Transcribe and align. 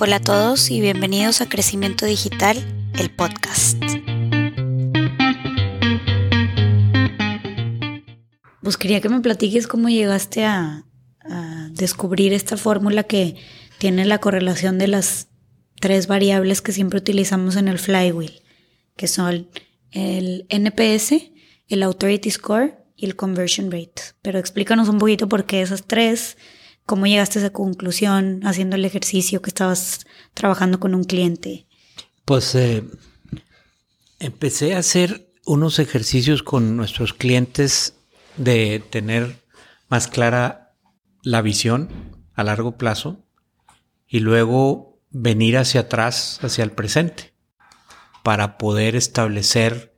Hola 0.00 0.16
a 0.16 0.20
todos 0.20 0.70
y 0.70 0.80
bienvenidos 0.80 1.40
a 1.40 1.48
Crecimiento 1.48 2.06
Digital, 2.06 2.56
el 2.96 3.10
podcast. 3.10 3.82
Pues 8.62 8.76
quería 8.76 9.00
que 9.00 9.08
me 9.08 9.18
platiques 9.20 9.66
cómo 9.66 9.88
llegaste 9.88 10.44
a, 10.44 10.84
descubrir 11.72 12.32
esta 12.32 12.56
fórmula 12.56 13.02
que 13.02 13.36
tiene 13.78 14.04
la 14.04 14.18
correlación 14.18 14.78
de 14.78 14.86
las 14.86 15.28
tres 15.80 16.06
variables 16.06 16.62
que 16.62 16.72
siempre 16.72 17.00
utilizamos 17.00 17.56
en 17.56 17.66
el 17.66 17.80
flywheel, 17.80 18.40
que 18.96 19.08
son 19.08 19.48
el 19.90 20.46
NPS, 20.48 21.30
el 21.66 21.82
Authority 21.82 22.30
Score 22.30 22.84
y 22.94 23.06
el 23.06 23.16
Conversion 23.16 23.72
Rate. 23.72 24.02
Pero 24.22 24.38
explícanos 24.38 24.88
un 24.88 24.98
poquito 24.98 25.28
por 25.28 25.44
qué 25.44 25.60
esas 25.60 25.84
tres 25.86 26.36
¿Cómo 26.88 27.06
llegaste 27.06 27.38
a 27.38 27.42
esa 27.42 27.52
conclusión 27.52 28.40
haciendo 28.44 28.74
el 28.76 28.84
ejercicio 28.86 29.42
que 29.42 29.50
estabas 29.50 30.06
trabajando 30.32 30.80
con 30.80 30.94
un 30.94 31.04
cliente? 31.04 31.66
Pues 32.24 32.54
eh, 32.54 32.82
empecé 34.18 34.74
a 34.74 34.78
hacer 34.78 35.30
unos 35.44 35.80
ejercicios 35.80 36.42
con 36.42 36.78
nuestros 36.78 37.12
clientes 37.12 37.94
de 38.38 38.82
tener 38.88 39.44
más 39.90 40.08
clara 40.08 40.76
la 41.22 41.42
visión 41.42 41.90
a 42.32 42.42
largo 42.42 42.78
plazo 42.78 43.22
y 44.06 44.20
luego 44.20 44.98
venir 45.10 45.58
hacia 45.58 45.82
atrás, 45.82 46.38
hacia 46.40 46.64
el 46.64 46.72
presente, 46.72 47.34
para 48.22 48.56
poder 48.56 48.96
establecer 48.96 49.94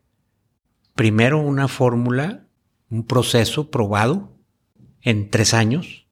primero 0.97 1.39
una 1.39 1.69
fórmula, 1.69 2.49
un 2.91 3.07
proceso 3.07 3.71
probado 3.71 4.37
en 5.03 5.31
tres 5.31 5.55
años 5.55 6.10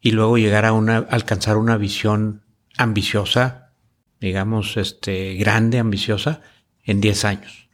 y 0.00 0.12
luego 0.12 0.38
llegar 0.38 0.64
a 0.64 0.72
una, 0.72 0.98
alcanzar 0.98 1.56
una 1.56 1.76
visión 1.76 2.42
ambiciosa, 2.76 3.72
digamos, 4.20 4.76
este, 4.76 5.34
grande, 5.34 5.78
ambiciosa, 5.78 6.42
en 6.84 7.00
10 7.00 7.24
años. 7.24 7.68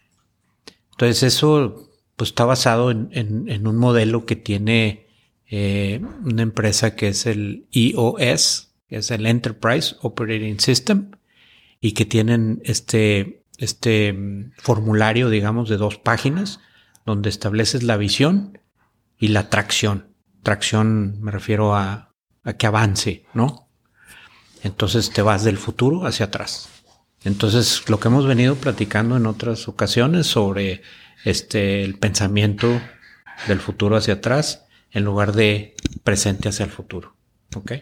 Entonces 0.92 1.22
eso 1.22 1.90
pues 2.16 2.30
está 2.30 2.44
basado 2.46 2.90
en, 2.90 3.10
en, 3.12 3.66
un 3.66 3.76
modelo 3.76 4.24
que 4.24 4.36
tiene 4.36 5.06
eh, 5.48 6.00
una 6.24 6.42
empresa 6.42 6.96
que 6.96 7.08
es 7.08 7.26
el 7.26 7.66
EOS, 7.72 8.72
que 8.88 8.96
es 8.96 9.10
el 9.10 9.26
Enterprise 9.26 9.96
Operating 10.00 10.58
System, 10.58 11.10
y 11.80 11.92
que 11.92 12.06
tienen 12.06 12.62
este, 12.64 13.44
este 13.58 14.14
mm, 14.14 14.52
formulario, 14.56 15.28
digamos, 15.28 15.68
de 15.68 15.76
dos 15.76 15.98
páginas, 15.98 16.60
donde 17.04 17.28
estableces 17.28 17.82
la 17.82 17.98
visión 17.98 18.58
y 19.18 19.28
la 19.28 19.50
tracción. 19.50 20.08
Tracción 20.42 21.20
me 21.20 21.30
refiero 21.30 21.76
a 21.76 22.05
a 22.46 22.54
que 22.54 22.66
avance, 22.66 23.26
¿no? 23.34 23.68
Entonces 24.62 25.10
te 25.10 25.20
vas 25.20 25.44
del 25.44 25.58
futuro 25.58 26.06
hacia 26.06 26.26
atrás. 26.26 26.68
Entonces, 27.24 27.88
lo 27.88 28.00
que 28.00 28.08
hemos 28.08 28.26
venido 28.26 28.54
platicando 28.54 29.16
en 29.16 29.26
otras 29.26 29.68
ocasiones 29.68 30.26
sobre 30.26 30.82
este 31.24 31.82
el 31.82 31.98
pensamiento 31.98 32.80
del 33.48 33.60
futuro 33.60 33.96
hacia 33.96 34.14
atrás 34.14 34.64
en 34.92 35.04
lugar 35.04 35.32
de 35.32 35.74
presente 36.04 36.48
hacia 36.48 36.64
el 36.64 36.70
futuro. 36.70 37.16
¿Ok? 37.54 37.72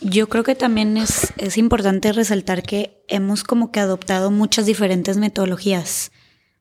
Yo 0.00 0.28
creo 0.28 0.44
que 0.44 0.54
también 0.54 0.96
es, 0.96 1.32
es 1.38 1.58
importante 1.58 2.12
resaltar 2.12 2.62
que 2.62 3.02
hemos 3.08 3.42
como 3.42 3.72
que 3.72 3.80
adoptado 3.80 4.30
muchas 4.30 4.64
diferentes 4.64 5.16
metodologías 5.16 6.12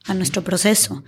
a 0.06 0.16
nuestro 0.16 0.44
proceso, 0.44 1.04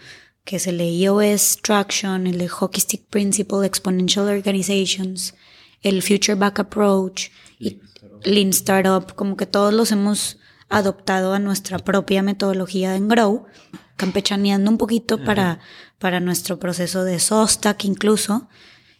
que 0.45 0.57
es 0.57 0.67
el 0.67 0.79
EOS 0.79 1.57
Traction, 1.63 2.27
el 2.27 2.47
Hockey 2.47 2.81
Stick 2.81 3.07
Principle, 3.07 3.65
Exponential 3.65 4.27
Organizations, 4.27 5.33
el 5.81 6.01
Future 6.01 6.35
Back 6.35 6.59
Approach 6.59 7.29
y 7.59 7.79
Lean 8.23 8.49
Startup, 8.49 9.13
como 9.15 9.37
que 9.37 9.45
todos 9.45 9.73
los 9.73 9.91
hemos 9.91 10.37
adoptado 10.69 11.33
a 11.33 11.39
nuestra 11.39 11.79
propia 11.79 12.21
metodología 12.21 12.95
en 12.95 13.07
Grow, 13.07 13.45
campechaneando 13.95 14.69
un 14.69 14.77
poquito 14.77 15.23
para, 15.23 15.59
para 15.97 16.19
nuestro 16.19 16.59
proceso 16.59 17.03
de 17.03 17.19
SOSTAC 17.19 17.85
incluso, 17.85 18.47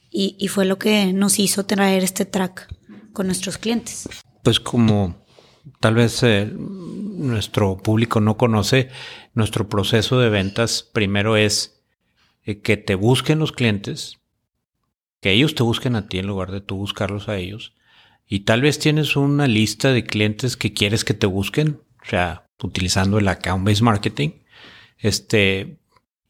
y, 0.09 0.35
y 0.40 0.47
fue 0.47 0.66
lo 0.66 0.79
que 0.79 1.13
nos 1.13 1.38
hizo 1.40 1.66
traer 1.66 2.03
este 2.03 2.25
track 2.25 2.67
con 3.13 3.28
nuestros 3.28 3.57
clientes. 3.57 4.09
Pues 4.44 4.59
como 4.59 5.23
tal 5.79 5.96
vez 5.96 6.23
eh, 6.23 6.51
nuestro 6.56 7.78
público 7.78 8.19
no 8.19 8.38
conoce, 8.38 8.90
nuestro 9.34 9.69
proceso 9.69 10.19
de 10.19 10.29
ventas 10.29 10.84
primero 10.84 11.38
es 11.38 11.81
eh, 12.44 12.61
que 12.61 12.78
te 12.78 12.96
busquen 12.96 13.40
los 13.40 13.51
clientes, 13.51 14.17
que 15.22 15.31
ellos 15.31 15.56
te 15.56 15.63
busquen 15.63 15.96
a 15.96 16.07
ti 16.07 16.19
en 16.19 16.28
lugar 16.28 16.52
de 16.52 16.62
tú 16.62 16.75
buscarlos 16.75 17.30
a 17.30 17.38
ellos. 17.38 17.74
Y 18.28 18.41
tal 18.41 18.62
vez 18.62 18.80
tienes 18.80 19.16
una 19.16 19.47
lista 19.47 19.91
de 19.91 20.03
clientes 20.03 20.56
que 20.56 20.74
quieres 20.74 21.03
que 21.03 21.13
te 21.13 21.25
busquen, 21.25 21.81
o 22.02 22.06
sea, 22.06 22.47
utilizando 22.62 23.18
el 23.18 23.28
account-based 23.28 23.81
marketing, 23.81 24.29
este, 24.97 25.79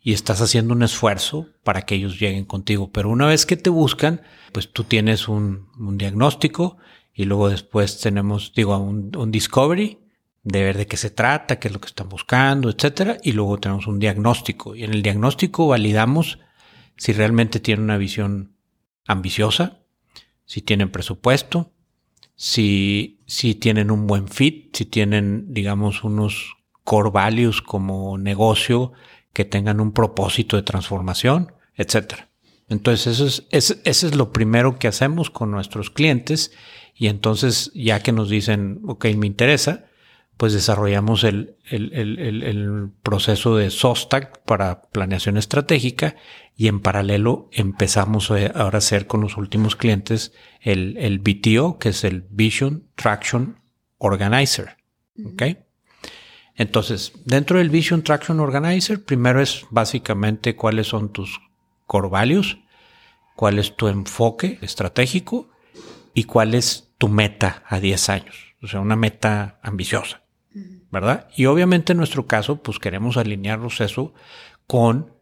y 0.02 0.14
estás 0.14 0.42
haciendo 0.42 0.74
un 0.74 0.84
esfuerzo 0.84 1.48
para 1.64 1.82
que 1.82 1.96
ellos 1.96 2.20
lleguen 2.20 2.46
contigo. 2.46 2.92
Pero 2.92 3.10
una 3.10 3.28
vez 3.28 3.46
que 3.46 3.58
te 3.58 3.70
buscan, 3.70 4.22
pues 4.54 4.72
tú 4.72 4.86
tienes 4.86 5.28
un, 5.28 5.68
diagnóstico 5.98 6.78
y 7.14 7.26
luego 7.26 7.50
después 7.50 8.00
tenemos, 8.00 8.54
digo, 8.56 8.78
un, 8.78 9.16
un, 9.16 9.32
discovery 9.32 10.00
de 10.44 10.64
ver 10.64 10.78
de 10.78 10.88
qué 10.88 10.96
se 10.96 11.10
trata, 11.10 11.60
qué 11.60 11.68
es 11.68 11.74
lo 11.74 11.82
que 11.82 11.88
están 11.88 12.08
buscando, 12.08 12.70
etcétera. 12.70 13.18
Y 13.24 13.34
luego 13.34 13.58
tenemos 13.58 13.88
un 13.88 14.00
diagnóstico. 14.00 14.76
Y 14.76 14.84
en 14.84 14.94
el 14.94 15.04
diagnóstico 15.04 15.68
validamos 15.68 16.40
si 16.96 17.12
realmente 17.12 17.60
tiene 17.60 17.84
una 17.84 17.98
visión 17.98 18.56
ambiciosa, 19.10 19.80
si 20.46 20.62
tienen 20.62 20.92
presupuesto, 20.92 21.74
si, 22.36 23.20
si 23.26 23.56
tienen 23.56 23.92
un 23.92 24.08
buen 24.08 24.28
fit, 24.28 24.76
si 24.76 24.86
tienen, 24.86 25.54
digamos, 25.54 26.04
unos 26.04 26.56
core 26.84 27.10
values 27.10 27.62
como 27.62 28.18
negocio 28.18 28.94
que 29.34 29.46
tengan 29.46 29.82
un 29.82 29.92
propósito 29.92 30.56
de 30.56 30.64
transformación, 30.64 31.52
etcétera. 31.76 32.30
Entonces, 32.70 33.20
eso 33.20 33.26
es, 33.50 33.82
eso 33.84 34.08
es 34.08 34.16
lo 34.16 34.32
primero 34.32 34.78
que 34.78 34.88
hacemos 34.88 35.30
con 35.32 35.50
nuestros 35.52 35.90
clientes 35.90 36.52
y 36.96 37.08
entonces, 37.08 37.72
ya 37.74 38.02
que 38.02 38.12
nos 38.12 38.30
dicen, 38.30 38.82
ok, 38.86 39.06
me 39.18 39.26
interesa, 39.26 39.86
pues 40.40 40.54
desarrollamos 40.54 41.26
el, 41.26 41.58
el, 41.70 42.92
proceso 43.04 43.58
de 43.58 43.70
SOSTAC 43.70 44.42
para 44.44 44.84
planeación 44.84 45.36
estratégica 45.36 46.16
y 46.56 46.70
en 46.70 46.80
paralelo 46.80 47.50
empezamos 47.52 48.32
ahora 48.32 48.78
a 48.78 48.78
hacer 48.78 49.06
con 49.06 49.20
los 49.20 49.36
últimos 49.36 49.76
clientes 49.76 50.32
el, 50.62 50.96
el 50.96 51.20
BTO, 51.20 51.78
que 51.78 51.90
es 51.90 52.06
el 52.06 52.22
Vision 52.30 52.86
Traction 52.96 53.60
Organizer. 53.98 54.78
¿Ok? 55.26 55.44
Entonces, 56.56 57.12
dentro 57.26 57.58
del 57.58 57.70
Vision 57.70 58.02
Traction 58.04 58.40
Organizer, 58.40 59.04
primero 59.04 59.42
es 59.42 59.66
básicamente 59.72 60.56
cuáles 60.56 60.88
son 60.88 61.12
tus 61.12 61.42
core 61.86 62.08
values, 62.08 62.60
cuál 63.36 63.60
es 63.60 63.76
tu 63.76 63.90
enfoque 63.90 64.58
estratégico 64.62 65.50
y 66.14 66.24
cuál 66.24 66.56
es 66.56 66.94
tu 66.98 67.10
meta 67.10 67.62
a 67.68 67.82
10 67.82 68.08
años. 68.08 68.56
O 68.62 68.68
sea, 68.68 68.80
una 68.80 68.96
meta 68.96 69.60
ambiciosa. 69.62 70.22
¿Verdad? 70.92 71.28
Y 71.36 71.46
obviamente 71.46 71.94
en 71.94 71.98
nuestro 71.98 72.28
caso, 72.28 72.62
pues 72.62 72.80
queremos 72.80 73.18
alinearnos 73.18 73.82
eso 73.82 74.14
con 74.68 75.14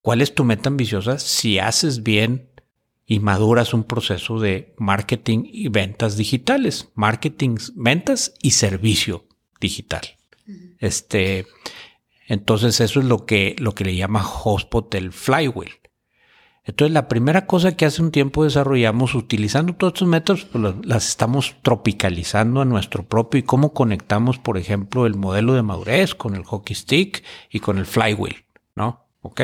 cuál 0.00 0.20
es 0.20 0.34
tu 0.34 0.44
meta 0.44 0.68
ambiciosa 0.68 1.18
si 1.18 1.58
haces 1.58 2.02
bien 2.02 2.50
y 3.06 3.20
maduras 3.20 3.74
un 3.74 3.84
proceso 3.84 4.40
de 4.40 4.74
marketing 4.78 5.44
y 5.46 5.68
ventas 5.68 6.16
digitales, 6.16 6.90
marketing, 6.94 7.56
ventas 7.74 8.34
y 8.40 8.52
servicio 8.52 9.26
digital. 9.60 10.02
Este, 10.78 11.46
entonces 12.28 12.80
eso 12.80 13.00
es 13.00 13.06
lo 13.06 13.26
que, 13.26 13.56
lo 13.58 13.74
que 13.74 13.84
le 13.84 13.96
llama 13.96 14.22
Hotspot 14.22 14.94
el 14.94 15.12
flywheel. 15.12 15.72
Entonces, 16.66 16.94
la 16.94 17.08
primera 17.08 17.46
cosa 17.46 17.76
que 17.76 17.84
hace 17.84 18.00
un 18.00 18.10
tiempo 18.10 18.44
desarrollamos 18.44 19.14
utilizando 19.14 19.74
todos 19.74 19.92
estos 19.92 20.08
métodos, 20.08 20.44
pues 20.46 20.74
las 20.82 21.08
estamos 21.08 21.56
tropicalizando 21.62 22.62
a 22.62 22.64
nuestro 22.64 23.04
propio 23.04 23.38
y 23.38 23.42
cómo 23.42 23.74
conectamos, 23.74 24.38
por 24.38 24.56
ejemplo, 24.56 25.04
el 25.06 25.14
modelo 25.14 25.54
de 25.54 25.62
madurez 25.62 26.14
con 26.14 26.34
el 26.34 26.44
hockey 26.44 26.74
stick 26.74 27.22
y 27.50 27.60
con 27.60 27.76
el 27.76 27.84
flywheel, 27.84 28.44
¿no? 28.76 29.04
¿Ok? 29.20 29.42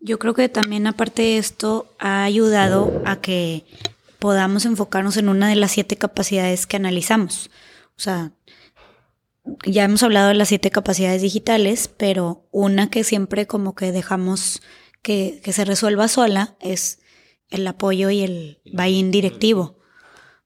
Yo 0.00 0.18
creo 0.18 0.32
que 0.32 0.48
también 0.48 0.86
aparte 0.86 1.22
de 1.22 1.38
esto 1.38 1.92
ha 1.98 2.24
ayudado 2.24 3.02
a 3.04 3.16
que 3.16 3.66
podamos 4.18 4.64
enfocarnos 4.64 5.18
en 5.18 5.28
una 5.28 5.48
de 5.48 5.56
las 5.56 5.72
siete 5.72 5.96
capacidades 5.96 6.66
que 6.66 6.76
analizamos. 6.76 7.50
O 7.96 8.00
sea, 8.00 8.32
ya 9.66 9.84
hemos 9.84 10.02
hablado 10.02 10.28
de 10.28 10.34
las 10.34 10.48
siete 10.48 10.70
capacidades 10.70 11.20
digitales, 11.20 11.88
pero 11.88 12.44
una 12.50 12.90
que 12.90 13.04
siempre 13.04 13.46
como 13.46 13.74
que 13.74 13.92
dejamos 13.92 14.62
que, 15.02 15.40
se 15.52 15.64
resuelva 15.64 16.08
sola 16.08 16.56
es 16.60 17.00
el 17.50 17.66
apoyo 17.66 18.10
y 18.10 18.22
el 18.22 18.60
buy-in 18.72 19.10
directivo. 19.10 19.78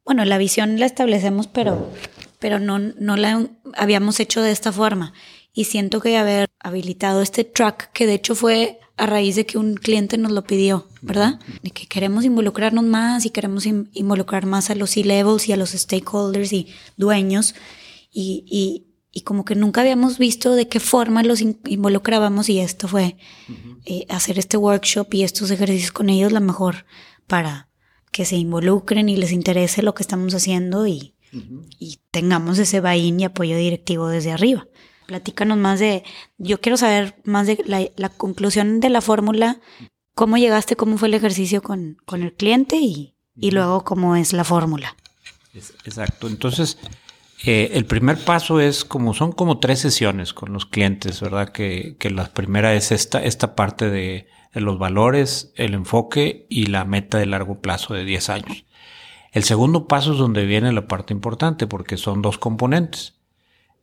Bueno, 0.05 0.25
la 0.25 0.39
visión 0.39 0.79
la 0.79 0.87
establecemos, 0.87 1.47
pero, 1.47 1.91
pero 2.39 2.59
no, 2.59 2.79
no 2.79 3.17
la 3.17 3.49
habíamos 3.75 4.21
hecho 4.21 4.43
de 4.43 4.53
esta 4.53 4.73
forma. 4.73 5.13
Y 5.53 5.65
siento 5.65 6.01
que 6.01 6.17
haber 6.17 6.49
habilitado 6.61 7.23
este 7.23 7.45
track, 7.45 7.93
que 7.93 8.07
de 8.07 8.15
hecho 8.15 8.35
fue 8.35 8.81
a 8.97 9.07
raíz 9.07 9.37
de 9.37 9.47
que 9.47 9.59
un 9.59 9.75
cliente 9.75 10.19
nos 10.19 10.33
lo 10.33 10.45
pidió, 10.45 10.87
¿verdad? 11.01 11.41
De 11.63 11.71
que 11.71 11.87
queremos 11.87 12.25
involucrarnos 12.25 12.85
más 12.85 13.27
y 13.27 13.31
queremos 13.31 13.67
involucrar 13.67 14.47
más 14.47 14.71
a 14.71 14.75
los 14.75 14.91
C-levels 14.91 15.49
y 15.49 15.53
a 15.53 15.57
los 15.57 15.71
stakeholders 15.71 16.53
y 16.53 16.69
dueños. 16.97 17.55
Y, 18.11 18.45
y, 18.47 18.92
y, 19.13 19.23
como 19.23 19.45
que 19.45 19.55
nunca 19.55 19.83
habíamos 19.83 20.19
visto 20.19 20.55
de 20.55 20.69
qué 20.69 20.81
forma 20.81 21.23
los 21.23 21.41
involucrábamos 21.41 22.49
y 22.49 22.61
esto 22.61 22.89
fue 22.89 23.17
eh, 23.85 24.07
hacer 24.09 24.39
este 24.39 24.57
workshop 24.57 25.13
y 25.15 25.23
estos 25.23 25.51
ejercicios 25.51 25.93
con 25.93 26.09
ellos 26.09 26.33
la 26.33 26.41
mejor 26.41 26.87
para 27.27 27.69
que 28.11 28.25
se 28.25 28.37
involucren 28.37 29.09
y 29.09 29.17
les 29.17 29.33
interese 29.33 29.83
lo 29.83 29.95
que 29.95 30.03
estamos 30.03 30.35
haciendo 30.35 30.87
y, 30.87 31.15
y 31.79 31.99
tengamos 32.11 32.59
ese 32.59 32.81
buy-in 32.81 33.21
y 33.21 33.25
apoyo 33.25 33.57
directivo 33.57 34.09
desde 34.09 34.33
arriba. 34.33 34.67
Platícanos 35.07 35.59
más 35.59 35.81
de, 35.81 36.05
yo 36.39 36.61
quiero 36.61 36.77
saber 36.77 37.17
más 37.25 37.47
de 37.47 37.91
la, 37.97 38.09
conclusión 38.11 38.81
de 38.81 38.91
la 38.91 39.01
fórmula, 39.01 39.61
cómo 40.15 40.37
llegaste, 40.37 40.77
cómo 40.77 40.99
fue 40.99 41.09
el 41.09 41.15
ejercicio 41.15 41.63
con, 41.63 41.97
con 42.05 42.23
el 42.23 42.35
cliente 42.35 42.77
y, 42.77 43.17
y, 43.35 43.51
luego 43.51 43.83
cómo 43.83 44.15
es 44.17 44.33
la 44.33 44.45
fórmula. 44.45 44.97
Exacto, 45.85 46.29
entonces 46.29 46.79
eh, 47.45 47.71
el 47.75 47.85
primer 47.87 48.19
paso 48.19 48.61
es 48.61 48.85
como, 48.85 49.15
son 49.15 49.33
como 49.33 49.59
tres 49.59 49.81
sesiones 49.81 50.33
con 50.33 50.53
los 50.53 50.67
clientes, 50.67 51.21
¿verdad? 51.21 51.49
Que, 51.49 51.97
la 52.11 52.33
primera 52.33 52.75
es 52.75 52.93
esta, 52.93 53.23
esta 53.23 53.55
parte 53.55 53.91
de, 53.91 54.29
de 54.53 54.61
los 54.61 54.79
valores, 54.79 55.53
el 55.57 55.75
enfoque 55.75 56.47
y 56.49 56.67
la 56.67 56.85
meta 56.85 57.19
de 57.19 57.27
largo 57.27 57.61
plazo 57.61 57.95
de 57.95 58.05
10 58.05 58.31
años. 58.31 58.65
El 59.33 59.45
segundo 59.45 59.89
paso 59.89 60.13
es 60.13 60.19
donde 60.19 60.45
viene 60.45 60.73
la 60.73 60.87
parte 60.87 61.15
importante 61.15 61.67
porque 61.67 61.97
son 61.97 62.21
dos 62.21 62.39
componentes. 62.39 63.15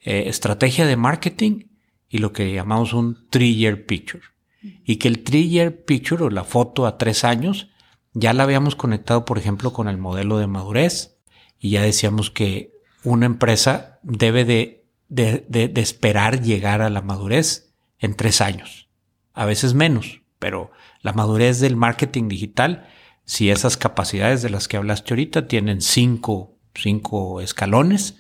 Eh, 0.02 0.26
estrategia 0.28 0.86
de 0.86 0.96
marketing 0.96 1.66
y 2.08 2.20
lo 2.20 2.32
que 2.32 2.54
llamamos 2.54 2.94
un 2.94 3.28
three-year 3.30 3.86
picture. 3.86 4.24
Y 4.62 4.98
que 4.98 5.08
el 5.08 5.24
three-year 5.24 5.86
picture 5.86 6.24
o 6.24 6.30
la 6.30 6.44
foto 6.44 6.86
a 6.86 6.98
tres 6.98 7.24
años 7.24 7.70
ya 8.14 8.34
la 8.34 8.44
habíamos 8.44 8.76
conectado, 8.76 9.26
por 9.26 9.38
ejemplo, 9.38 9.74
con 9.74 9.88
el 9.88 9.98
modelo 9.98 10.38
de 10.38 10.48
madurez 10.48 11.18
y 11.60 11.72
ya 11.72 11.82
decíamos 11.82 12.30
que 12.32 12.79
una 13.04 13.26
empresa 13.26 14.00
debe 14.04 14.46
de, 14.46 14.86
de, 15.08 15.46
de 15.48 15.82
esperar 15.82 16.42
llegar 16.42 16.82
a 16.82 16.90
la 16.90 17.02
madurez 17.02 17.74
en 18.00 18.16
tres 18.16 18.42
años, 18.42 18.90
a 19.34 19.46
veces 19.46 19.74
menos, 19.74 20.22
pero 20.40 20.72
la 21.02 21.14
madurez 21.14 21.60
del 21.60 21.76
marketing 21.76 22.28
digital 22.28 22.88
si 23.30 23.52
esas 23.52 23.78
capacidades 23.78 24.42
de 24.42 24.50
las 24.50 24.68
que 24.68 24.78
hablaste 24.78 25.14
ahorita 25.14 25.48
tienen 25.48 25.82
cinco, 25.82 26.58
cinco 26.74 27.42
escalones 27.42 28.18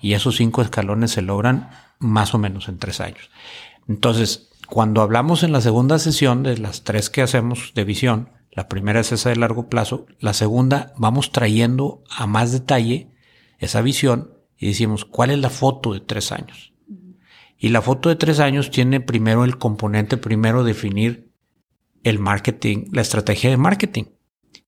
y 0.00 0.12
esos 0.12 0.36
cinco 0.36 0.62
escalones 0.62 1.10
se 1.10 1.20
logran 1.20 1.70
más 1.98 2.32
o 2.32 2.38
menos 2.38 2.68
en 2.68 2.78
tres 2.78 3.00
años. 3.00 3.28
Entonces, 3.88 4.50
cuando 4.68 5.02
hablamos 5.02 5.42
en 5.42 5.50
la 5.50 5.60
segunda 5.60 5.98
sesión 5.98 6.44
de 6.44 6.58
las 6.58 6.84
tres 6.84 7.10
que 7.10 7.22
hacemos 7.22 7.72
de 7.74 7.82
visión, 7.82 8.30
la 8.52 8.68
primera 8.68 9.00
es 9.00 9.10
esa 9.10 9.30
de 9.30 9.36
largo 9.36 9.68
plazo, 9.68 10.06
la 10.20 10.32
segunda 10.32 10.92
vamos 10.96 11.32
trayendo 11.32 12.04
a 12.08 12.28
más 12.28 12.52
detalle 12.52 13.11
esa 13.64 13.80
visión 13.80 14.34
y 14.58 14.66
decimos, 14.68 15.04
¿cuál 15.04 15.30
es 15.30 15.38
la 15.38 15.50
foto 15.50 15.92
de 15.92 16.00
tres 16.00 16.32
años? 16.32 16.72
Y 17.58 17.68
la 17.68 17.80
foto 17.80 18.08
de 18.08 18.16
tres 18.16 18.40
años 18.40 18.70
tiene 18.70 19.00
primero 19.00 19.44
el 19.44 19.56
componente, 19.56 20.16
primero 20.16 20.64
definir 20.64 21.30
el 22.02 22.18
marketing, 22.18 22.86
la 22.90 23.02
estrategia 23.02 23.50
de 23.50 23.56
marketing. 23.56 24.04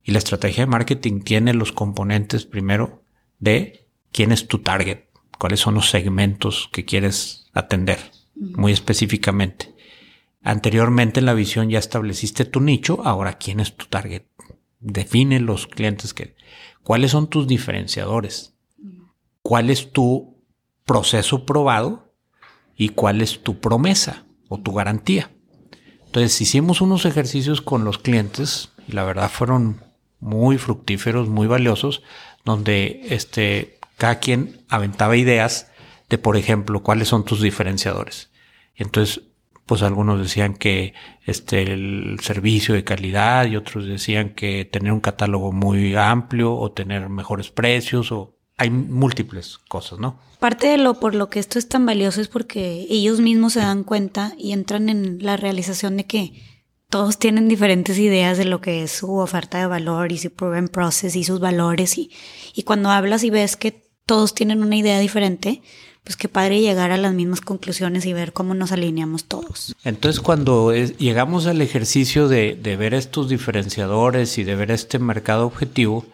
Y 0.02 0.12
la 0.12 0.19
estrategia 0.19 0.64
de 0.64 0.70
marketing 0.70 1.23
tiene 1.23 1.55
los 1.55 1.73
componentes 1.73 2.46
primero 2.46 3.02
de 3.41 3.88
quién 4.12 4.31
es 4.31 4.46
tu 4.46 4.61
target, 4.61 5.08
cuáles 5.38 5.61
son 5.61 5.75
los 5.75 5.91
segmentos 5.91 6.69
que 6.73 6.85
quieres 6.85 7.50
atender, 7.52 7.99
muy 8.37 8.73
específicamente. 8.73 9.75
Anteriormente 10.43 11.20
en 11.20 11.26
la 11.26 11.35
visión 11.35 11.70
ya 11.70 11.79
estableciste 11.81 12.44
tu 12.44 12.61
nicho, 12.61 13.00
ahora 13.05 13.38
quién 13.38 13.58
es 13.58 13.76
tu 13.76 13.87
target. 13.87 14.26
Define 14.79 15.41
los 15.41 15.67
clientes 15.67 16.14
que, 16.14 16.37
cuáles 16.82 17.11
son 17.11 17.29
tus 17.29 17.49
diferenciadores, 17.49 18.53
cuál 19.44 19.69
es 19.69 19.93
tu 19.93 20.43
proceso 20.87 21.44
probado 21.44 22.14
y 22.76 22.88
cuál 22.88 23.20
es 23.20 23.43
tu 23.43 23.61
promesa 23.61 24.25
o 24.49 24.58
tu 24.58 24.73
garantía. 24.73 25.31
Entonces 26.06 26.41
hicimos 26.41 26.81
unos 26.81 27.05
ejercicios 27.05 27.61
con 27.61 27.85
los 27.85 27.99
clientes 27.99 28.70
y 28.88 28.93
la 28.93 29.05
verdad 29.05 29.31
fueron 29.31 29.85
muy 30.19 30.56
fructíferos, 30.56 31.29
muy 31.29 31.46
valiosos, 31.46 32.02
donde 32.46 33.02
este, 33.11 33.79
cada 33.99 34.19
quien 34.19 34.64
aventaba 34.70 35.14
ideas 35.14 35.70
de, 36.08 36.17
por 36.17 36.38
ejemplo, 36.38 36.82
cuáles 36.82 37.08
son 37.08 37.26
tus 37.26 37.43
diferenciadores. 37.43 38.31
Entonces, 38.75 39.25
pues 39.67 39.82
algunos 39.82 40.20
decían 40.20 40.55
que 40.55 40.94
este, 41.26 41.62
el 41.62 42.19
servicio 42.23 42.75
de 42.75 42.85
calidad 42.85 43.44
y 43.44 43.56
otros 43.56 43.85
decían 43.85 44.31
que 44.31 44.64
tener 44.64 44.93
un 44.93 45.00
catálogo 45.00 45.52
muy 45.52 45.94
amplio 45.96 46.55
o 46.55 46.73
tener 46.73 47.11
mejores 47.11 47.50
precios 47.50 48.11
o 48.11 48.38
hay 48.56 48.70
múltiples 48.70 49.58
cosas, 49.68 49.98
¿no? 49.98 50.18
Parte 50.38 50.68
de 50.68 50.78
lo 50.78 50.94
por 50.94 51.14
lo 51.14 51.30
que 51.30 51.40
esto 51.40 51.58
es 51.58 51.68
tan 51.68 51.86
valioso 51.86 52.20
es 52.20 52.28
porque 52.28 52.86
ellos 52.88 53.20
mismos 53.20 53.54
se 53.54 53.60
dan 53.60 53.84
cuenta 53.84 54.34
y 54.38 54.52
entran 54.52 54.88
en 54.88 55.18
la 55.22 55.36
realización 55.36 55.96
de 55.96 56.06
que 56.06 56.42
todos 56.90 57.18
tienen 57.18 57.48
diferentes 57.48 57.98
ideas 57.98 58.38
de 58.38 58.44
lo 58.44 58.60
que 58.60 58.84
es 58.84 58.92
su 58.92 59.16
oferta 59.16 59.58
de 59.58 59.66
valor 59.66 60.12
y 60.12 60.18
su 60.18 60.30
proven 60.30 60.68
process 60.68 61.16
y 61.16 61.24
sus 61.24 61.40
valores. 61.40 61.98
Y, 61.98 62.10
y 62.54 62.62
cuando 62.62 62.90
hablas 62.90 63.24
y 63.24 63.30
ves 63.30 63.56
que 63.56 63.82
todos 64.06 64.34
tienen 64.34 64.62
una 64.62 64.76
idea 64.76 65.00
diferente, 65.00 65.62
pues 66.04 66.16
qué 66.16 66.28
padre 66.28 66.60
llegar 66.60 66.92
a 66.92 66.98
las 66.98 67.14
mismas 67.14 67.40
conclusiones 67.40 68.04
y 68.04 68.12
ver 68.12 68.32
cómo 68.32 68.54
nos 68.54 68.70
alineamos 68.70 69.24
todos. 69.24 69.74
Entonces 69.82 70.20
cuando 70.20 70.72
llegamos 70.72 71.46
al 71.46 71.62
ejercicio 71.62 72.28
de, 72.28 72.54
de, 72.54 72.76
ver 72.76 72.92
estos 72.92 73.28
diferenciadores 73.30 74.36
y 74.38 74.44
de 74.44 74.54
ver 74.54 74.70
este 74.70 74.98
mercado 74.98 75.46
objetivo, 75.46 76.04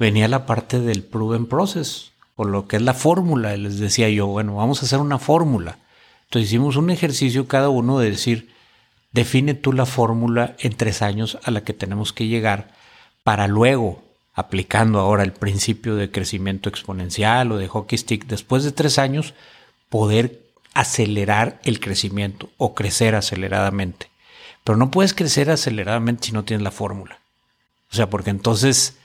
venía 0.00 0.28
la 0.28 0.46
parte 0.46 0.80
del 0.80 1.04
proven 1.04 1.46
process, 1.46 2.10
o 2.34 2.44
lo 2.44 2.66
que 2.66 2.76
es 2.76 2.82
la 2.82 2.94
fórmula. 2.94 3.56
Les 3.56 3.78
decía 3.78 4.08
yo, 4.08 4.26
bueno, 4.26 4.56
vamos 4.56 4.82
a 4.82 4.86
hacer 4.86 4.98
una 4.98 5.18
fórmula. 5.18 5.78
Entonces 6.24 6.48
hicimos 6.48 6.76
un 6.76 6.90
ejercicio 6.90 7.46
cada 7.46 7.68
uno 7.68 7.98
de 7.98 8.10
decir, 8.10 8.48
define 9.12 9.52
tú 9.52 9.74
la 9.74 9.84
fórmula 9.84 10.56
en 10.58 10.74
tres 10.74 11.02
años 11.02 11.38
a 11.44 11.50
la 11.50 11.64
que 11.64 11.74
tenemos 11.74 12.14
que 12.14 12.28
llegar 12.28 12.72
para 13.24 13.46
luego, 13.46 14.02
aplicando 14.32 15.00
ahora 15.00 15.22
el 15.22 15.32
principio 15.32 15.96
de 15.96 16.10
crecimiento 16.10 16.70
exponencial 16.70 17.52
o 17.52 17.58
de 17.58 17.68
hockey 17.68 17.98
stick, 17.98 18.26
después 18.26 18.64
de 18.64 18.72
tres 18.72 18.98
años, 18.98 19.34
poder 19.90 20.40
acelerar 20.72 21.60
el 21.64 21.78
crecimiento 21.78 22.48
o 22.56 22.74
crecer 22.74 23.14
aceleradamente. 23.14 24.08
Pero 24.64 24.78
no 24.78 24.90
puedes 24.90 25.12
crecer 25.12 25.50
aceleradamente 25.50 26.28
si 26.28 26.32
no 26.32 26.44
tienes 26.44 26.64
la 26.64 26.70
fórmula. 26.70 27.18
O 27.92 27.96
sea, 27.96 28.08
porque 28.08 28.30
entonces 28.30 28.96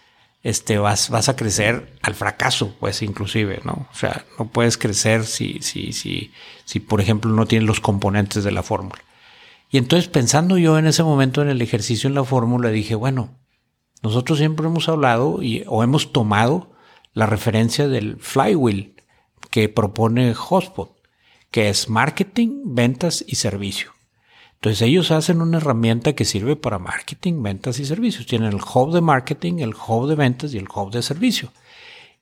este, 0.45 0.77
vas, 0.77 1.09
vas 1.09 1.27
a 1.27 1.36
crecer 1.36 1.97
al 2.03 2.13
fracaso, 2.13 2.75
pues 2.79 3.01
inclusive, 3.01 3.62
¿no? 3.63 3.88
O 3.91 3.96
sea, 3.96 4.25
no 4.38 4.48
puedes 4.48 4.77
crecer 4.77 5.25
si, 5.25 5.58
si, 5.63 5.91
si, 5.91 6.31
si 6.65 6.79
por 6.79 7.01
ejemplo, 7.01 7.31
no 7.31 7.48
tienes 7.48 7.65
los 7.65 7.79
componentes 7.79 8.43
de 8.43 8.51
la 8.51 8.62
fórmula. 8.62 9.01
Y 9.72 9.79
entonces 9.79 10.08
pensando 10.08 10.60
yo 10.60 10.77
en 10.77 10.86
ese 10.86 11.01
momento 11.01 11.41
en 11.41 11.50
el 11.50 11.63
ejercicio 11.63 12.08
en 12.08 12.13
la 12.13 12.24
fórmula, 12.24 12.69
dije, 12.69 12.93
bueno, 12.93 13.39
nosotros 14.03 14.38
siempre 14.38 14.67
hemos 14.67 14.88
hablado 14.88 15.41
y, 15.41 15.63
o 15.65 15.84
hemos 15.84 16.13
tomado 16.13 16.75
la 17.13 17.25
referencia 17.25 17.88
del 17.88 18.17
flywheel 18.17 18.93
que 19.50 19.67
propone 19.67 20.36
Hotspot, 20.36 20.91
que 21.50 21.69
es 21.69 21.89
marketing, 21.89 22.62
ventas 22.65 23.25
y 23.27 23.38
servicio. 23.38 23.94
Entonces 24.65 24.88
ellos 24.88 25.12
hacen 25.12 25.43
una 25.43 25.57
herramienta 25.57 26.13
que 26.13 26.25
sirve 26.25 26.55
para 26.55 26.79
marketing, 26.79 27.43
ventas 27.43 27.77
y 27.77 27.86
servicios. 27.86 28.25
Tienen 28.25 28.48
el 28.48 28.55
hub 28.55 28.91
de 28.91 29.00
marketing, 29.00 29.60
el 29.60 29.75
hub 29.75 30.07
de 30.07 30.15
ventas 30.15 30.55
y 30.55 30.57
el 30.57 30.65
hub 30.67 30.89
de 30.89 31.03
servicio. 31.03 31.51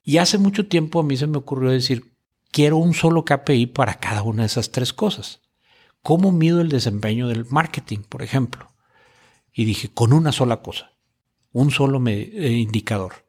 Y 0.04 0.18
hace 0.18 0.38
mucho 0.38 0.68
tiempo 0.68 1.00
a 1.00 1.04
mí 1.04 1.16
se 1.16 1.26
me 1.26 1.38
ocurrió 1.38 1.72
decir, 1.72 2.12
quiero 2.52 2.76
un 2.76 2.94
solo 2.94 3.24
KPI 3.24 3.68
para 3.68 3.94
cada 3.94 4.24
una 4.24 4.42
de 4.42 4.48
esas 4.48 4.72
tres 4.72 4.92
cosas. 4.92 5.40
¿Cómo 6.02 6.34
mido 6.34 6.60
el 6.60 6.68
desempeño 6.68 7.30
del 7.30 7.46
marketing, 7.46 8.00
por 8.00 8.22
ejemplo? 8.22 8.68
Y 9.54 9.64
dije, 9.64 9.88
con 9.88 10.12
una 10.12 10.34
sola 10.34 10.62
cosa, 10.62 10.92
un 11.54 11.72
solo 11.72 12.06
eh, 12.06 12.52
indicador. 12.52 13.24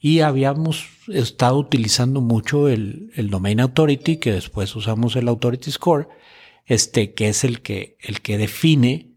Y 0.00 0.18
habíamos 0.18 0.88
estado 1.06 1.58
utilizando 1.58 2.20
mucho 2.20 2.66
el, 2.66 3.12
el, 3.14 3.30
Domain 3.30 3.60
Authority, 3.60 4.16
que 4.16 4.32
después 4.32 4.74
usamos 4.74 5.14
el 5.14 5.28
Authority 5.28 5.70
Score, 5.70 6.08
este, 6.68 7.14
que 7.14 7.28
es 7.28 7.42
el 7.44 7.62
que, 7.62 7.96
el 7.98 8.20
que 8.20 8.38
define 8.38 9.14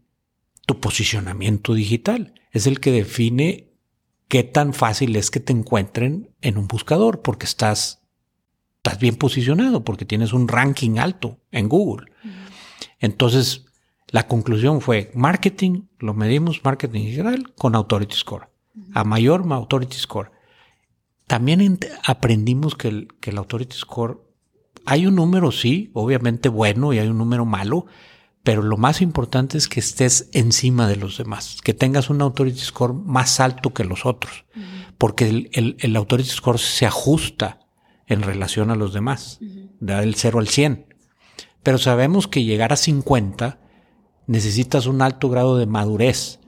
tu 0.66 0.80
posicionamiento 0.80 1.74
digital. 1.74 2.34
Es 2.50 2.66
el 2.66 2.80
que 2.80 2.90
define 2.90 3.68
qué 4.28 4.42
tan 4.42 4.72
fácil 4.72 5.14
es 5.16 5.30
que 5.30 5.40
te 5.40 5.52
encuentren 5.52 6.34
en 6.40 6.56
un 6.56 6.66
buscador, 6.66 7.20
porque 7.20 7.44
estás, 7.44 8.02
estás 8.78 8.98
bien 8.98 9.16
posicionado, 9.16 9.84
porque 9.84 10.06
tienes 10.06 10.32
un 10.32 10.48
ranking 10.48 10.98
alto 10.98 11.38
en 11.50 11.68
Google. 11.68 12.10
Entonces, 12.98 13.66
la 14.08 14.26
conclusión 14.26 14.80
fue 14.80 15.10
marketing, 15.14 15.82
lo 15.98 16.14
medimos 16.14 16.64
marketing 16.64 17.10
general 17.10 17.52
con 17.54 17.74
Authority 17.74 18.16
Score. 18.16 18.48
A 18.94 19.04
mayor 19.04 19.44
Authority 19.50 19.98
Score. 19.98 20.30
También 21.26 21.78
aprendimos 22.04 22.74
que 22.74 22.88
el, 22.88 23.08
que 23.20 23.30
el 23.30 23.38
Authority 23.38 23.76
Score, 23.76 24.22
hay 24.86 25.06
un 25.06 25.14
número 25.14 25.52
sí, 25.52 25.90
obviamente 25.94 26.48
bueno 26.48 26.92
y 26.92 26.98
hay 26.98 27.08
un 27.08 27.18
número 27.18 27.44
malo, 27.44 27.86
pero 28.42 28.62
lo 28.62 28.76
más 28.76 29.00
importante 29.00 29.56
es 29.56 29.68
que 29.68 29.80
estés 29.80 30.28
encima 30.32 30.88
de 30.88 30.96
los 30.96 31.18
demás, 31.18 31.58
que 31.62 31.74
tengas 31.74 32.10
un 32.10 32.20
authority 32.22 32.58
score 32.58 32.92
más 32.92 33.38
alto 33.38 33.72
que 33.72 33.84
los 33.84 34.04
otros, 34.04 34.44
porque 34.98 35.28
el, 35.28 35.76
el, 35.78 35.96
authority 35.96 36.28
score 36.28 36.58
se 36.58 36.86
ajusta 36.86 37.60
en 38.06 38.22
relación 38.22 38.70
a 38.70 38.74
los 38.74 38.92
demás, 38.92 39.38
da 39.80 40.00
del 40.00 40.16
0 40.16 40.40
al 40.40 40.48
100. 40.48 40.86
Pero 41.62 41.78
sabemos 41.78 42.26
que 42.26 42.42
llegar 42.42 42.72
a 42.72 42.76
50 42.76 43.60
necesitas 44.26 44.86
un 44.86 45.02
alto 45.02 45.28
grado 45.28 45.56
de 45.56 45.66
madurez 45.66 46.40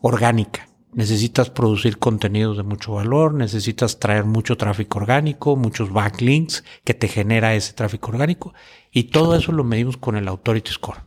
orgánica. 0.00 0.68
Necesitas 0.94 1.50
producir 1.50 1.98
contenidos 1.98 2.56
de 2.56 2.62
mucho 2.62 2.92
valor, 2.92 3.34
necesitas 3.34 3.98
traer 3.98 4.24
mucho 4.24 4.56
tráfico 4.56 4.98
orgánico, 4.98 5.56
muchos 5.56 5.92
backlinks 5.92 6.62
que 6.84 6.94
te 6.94 7.08
genera 7.08 7.54
ese 7.54 7.72
tráfico 7.72 8.12
orgánico 8.12 8.54
y 8.92 9.04
todo 9.04 9.34
eso 9.34 9.50
lo 9.50 9.64
medimos 9.64 9.96
con 9.96 10.16
el 10.16 10.28
Authority 10.28 10.70
Score. 10.70 11.02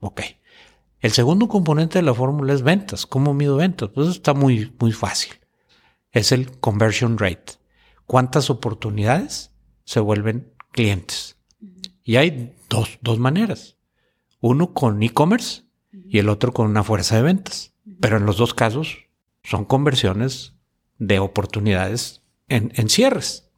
Ok. 0.00 0.20
El 1.00 1.12
segundo 1.12 1.48
componente 1.48 1.98
de 1.98 2.02
la 2.02 2.12
fórmula 2.12 2.52
es 2.52 2.60
ventas. 2.60 3.06
¿Cómo 3.06 3.32
mido 3.32 3.56
ventas? 3.56 3.88
Pues 3.88 4.08
está 4.08 4.34
muy, 4.34 4.74
muy 4.78 4.92
fácil. 4.92 5.32
Es 6.12 6.30
el 6.30 6.58
conversion 6.58 7.16
rate. 7.16 7.54
¿Cuántas 8.04 8.50
oportunidades 8.50 9.50
se 9.84 10.00
vuelven 10.00 10.52
clientes? 10.72 11.38
Y 12.02 12.16
hay 12.16 12.54
dos, 12.68 12.98
dos 13.00 13.18
maneras. 13.18 13.78
Uno 14.40 14.74
con 14.74 15.02
e-commerce 15.02 15.62
y 15.92 16.18
el 16.18 16.28
otro 16.28 16.52
con 16.52 16.66
una 16.66 16.84
fuerza 16.84 17.16
de 17.16 17.22
ventas. 17.22 17.69
Pero 18.00 18.16
en 18.16 18.26
los 18.26 18.36
dos 18.36 18.54
casos 18.54 18.98
son 19.42 19.64
conversiones 19.64 20.54
de 20.98 21.18
oportunidades 21.18 22.22
en, 22.48 22.88
cierres. 22.88 23.48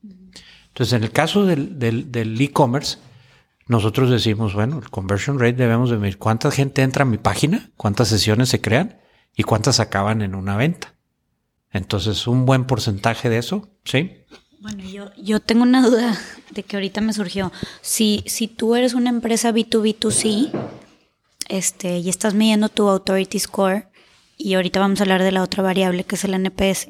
Entonces, 0.69 0.93
en 0.93 1.03
el 1.03 1.11
caso 1.11 1.45
del 1.45 2.41
e-commerce, 2.41 2.99
nosotros 3.67 4.11
decimos, 4.11 4.55
bueno, 4.55 4.79
el 4.79 4.91
conversion 4.91 5.39
rate 5.39 5.55
debemos 5.55 5.91
de 5.91 5.97
medir 5.97 6.19
cuánta 6.19 6.51
gente 6.51 6.83
entra 6.83 7.03
a 7.03 7.07
mi 7.07 7.19
página, 7.19 7.71
cuántas 7.77 8.09
sesiones 8.09 8.49
se 8.49 8.61
crean 8.61 8.99
y 9.37 9.45
cuántas 9.45 9.81
acaban 9.81 10.23
en 10.23 10.35
una 10.35 10.57
venta. 10.57 10.95
Entonces, 11.71 12.27
un 12.27 12.45
buen 12.45 12.67
porcentaje 12.67 13.29
de 13.29 13.39
eso, 13.39 13.69
¿sí? 13.85 14.19
Bueno, 14.61 14.85
yo, 14.85 15.11
yo 15.17 15.41
tengo 15.41 15.63
una 15.63 15.87
duda 15.87 16.17
de 16.51 16.63
que 16.63 16.77
ahorita 16.77 17.01
me 17.01 17.13
surgió. 17.13 17.51
Si, 17.81 18.23
si 18.27 18.47
tú 18.47 18.77
eres 18.77 18.95
una 18.95 19.11
empresa 19.11 19.53
B2B2C 19.53 20.51
este, 21.49 21.99
y 21.99 22.09
estás 22.09 22.35
midiendo 22.35 22.69
tu 22.69 22.89
Authority 22.89 23.39
Score, 23.39 23.89
y 24.43 24.55
ahorita 24.55 24.81
vamos 24.81 25.01
a 25.01 25.05
hablar 25.05 25.23
de 25.23 25.33
la 25.33 25.43
otra 25.43 25.63
variable 25.63 26.05
que 26.05 26.17
es 26.17 26.25
el 26.25 26.35
NPS, 26.35 26.89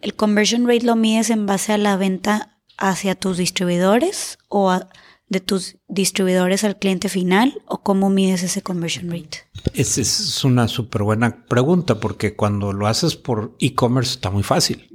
¿el 0.00 0.14
conversion 0.14 0.66
rate 0.66 0.86
lo 0.86 0.96
mides 0.96 1.30
en 1.30 1.46
base 1.46 1.72
a 1.72 1.78
la 1.78 1.96
venta 1.96 2.58
hacia 2.76 3.14
tus 3.16 3.36
distribuidores 3.36 4.38
o 4.48 4.78
de 5.28 5.40
tus 5.40 5.76
distribuidores 5.88 6.64
al 6.64 6.78
cliente 6.78 7.08
final 7.08 7.60
o 7.66 7.82
cómo 7.82 8.10
mides 8.10 8.42
ese 8.42 8.62
conversion 8.62 9.10
rate? 9.10 9.38
Esa 9.74 10.00
es 10.00 10.44
una 10.44 10.68
súper 10.68 11.02
buena 11.02 11.44
pregunta 11.46 11.98
porque 11.98 12.36
cuando 12.36 12.72
lo 12.72 12.86
haces 12.86 13.16
por 13.16 13.56
e-commerce 13.58 14.12
está 14.12 14.30
muy 14.30 14.42
fácil. 14.42 14.88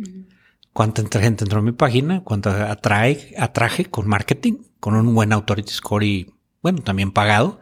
Cuánta 0.71 1.19
gente 1.19 1.43
entró 1.43 1.59
a 1.59 1.63
mi 1.63 1.73
página, 1.73 2.23
cuánta 2.23 2.71
atrae, 2.71 3.35
atraje 3.37 3.85
con 3.85 4.07
marketing, 4.07 4.63
con 4.79 4.95
un 4.95 5.13
buen 5.13 5.31
authority 5.31 5.71
score 5.71 6.03
y, 6.03 6.33
bueno, 6.63 6.81
también 6.81 7.11
pagado, 7.11 7.59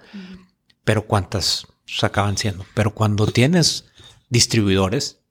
pero 0.86 1.06
cuántas 1.08 1.68
acaban 2.02 2.38
siendo. 2.38 2.66
Pero 2.74 2.94
cuando 2.94 3.28
tienes 3.28 3.91
distribuidores, 4.32 5.22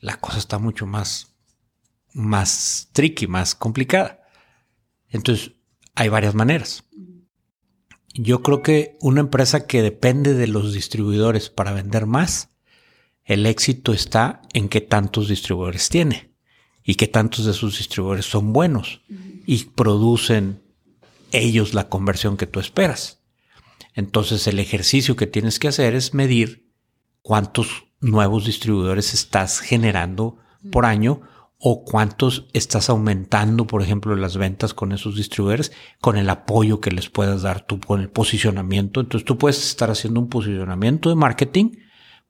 la 0.00 0.18
cosa 0.18 0.38
está 0.38 0.58
mucho 0.58 0.86
más, 0.86 1.34
más 2.14 2.88
tricky, 2.92 3.26
más 3.26 3.54
complicada. 3.54 4.22
Entonces, 5.08 5.52
hay 5.94 6.08
varias 6.08 6.34
maneras. 6.34 6.84
Yo 8.14 8.42
creo 8.42 8.62
que 8.62 8.96
una 9.00 9.20
empresa 9.20 9.66
que 9.66 9.82
depende 9.82 10.34
de 10.34 10.46
los 10.46 10.72
distribuidores 10.72 11.50
para 11.50 11.72
vender 11.72 12.06
más, 12.06 12.50
el 13.24 13.44
éxito 13.44 13.92
está 13.92 14.42
en 14.54 14.68
qué 14.68 14.80
tantos 14.80 15.28
distribuidores 15.28 15.88
tiene 15.88 16.32
y 16.84 16.94
que 16.94 17.08
tantos 17.08 17.44
de 17.44 17.52
sus 17.52 17.78
distribuidores 17.78 18.26
son 18.26 18.52
buenos 18.52 19.02
y 19.46 19.64
producen 19.64 20.62
ellos 21.32 21.74
la 21.74 21.88
conversión 21.88 22.36
que 22.36 22.46
tú 22.46 22.60
esperas. 22.60 23.22
Entonces 23.94 24.46
el 24.46 24.58
ejercicio 24.58 25.16
que 25.16 25.26
tienes 25.26 25.58
que 25.58 25.68
hacer 25.68 25.94
es 25.94 26.14
medir 26.14 26.70
cuántos 27.22 27.91
nuevos 28.02 28.44
distribuidores 28.44 29.14
estás 29.14 29.60
generando 29.60 30.36
por 30.70 30.84
año 30.84 31.22
o 31.58 31.84
cuántos 31.84 32.48
estás 32.52 32.90
aumentando, 32.90 33.68
por 33.68 33.82
ejemplo, 33.82 34.16
las 34.16 34.36
ventas 34.36 34.74
con 34.74 34.90
esos 34.90 35.16
distribuidores, 35.16 35.70
con 36.00 36.16
el 36.16 36.28
apoyo 36.28 36.80
que 36.80 36.90
les 36.90 37.08
puedas 37.08 37.42
dar 37.42 37.64
tú 37.64 37.78
con 37.78 38.00
el 38.00 38.10
posicionamiento. 38.10 39.00
Entonces 39.00 39.24
tú 39.24 39.38
puedes 39.38 39.64
estar 39.64 39.88
haciendo 39.88 40.18
un 40.18 40.28
posicionamiento 40.28 41.08
de 41.08 41.14
marketing 41.14 41.76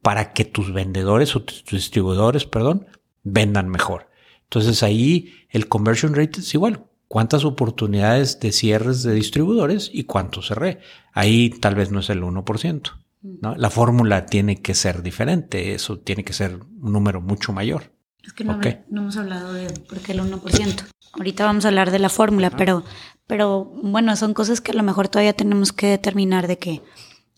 para 0.03 0.35
que 0.35 0.45
tus 0.45 0.73
vendedores 0.73 1.35
o 1.35 1.43
tus 1.43 1.65
distribuidores, 1.65 2.45
perdón, 2.45 2.87
vendan 3.23 3.69
mejor. 3.69 4.11
Entonces 4.45 4.83
ahí 4.83 5.33
el 5.49 5.67
conversion 5.67 6.15
rate 6.15 6.41
es 6.41 6.53
igual. 6.53 6.85
¿Cuántas 7.09 7.47
oportunidades 7.47 8.39
de 8.39 8.53
cierres 8.53 9.03
de 9.03 9.15
distribuidores 9.15 9.91
y 9.93 10.05
cuánto 10.05 10.43
cerré? 10.43 10.81
Ahí 11.15 11.49
tal 11.49 11.75
vez 11.75 11.91
no 11.91 12.01
es 12.01 12.11
el 12.11 12.23
1%. 12.23 13.02
¿No? 13.23 13.55
La 13.57 13.71
fórmula 13.71 14.27
tiene 14.27 14.61
que 14.61 14.75
ser 14.75 15.03
diferente. 15.03 15.75
Eso 15.75 15.99
tiene 15.99 16.25
que 16.25 16.33
ser 16.33 16.61
un 16.81 16.93
número 16.93 17.21
mucho 17.21 17.53
mayor. 17.53 17.93
Es 18.23 18.33
que 18.33 18.45
no, 18.45 18.61
hemos 18.91 19.17
hablado 19.17 19.53
de 19.53 19.71
por 19.71 19.99
qué 19.99 20.13
el 20.13 20.21
1%. 20.21 20.85
Ahorita 21.15 21.45
vamos 21.45 21.65
a 21.65 21.69
hablar 21.69 21.91
de 21.91 21.99
la 21.99 22.09
fórmula, 22.09 22.51
pero, 22.51 22.85
pero 23.27 23.65
bueno, 23.65 24.15
son 24.17 24.33
cosas 24.33 24.61
que 24.61 24.73
a 24.73 24.75
lo 24.75 24.83
mejor 24.83 25.09
todavía 25.09 25.33
tenemos 25.33 25.73
que 25.73 25.89
determinar 25.89 26.47
de 26.47 26.59
que 26.59 26.83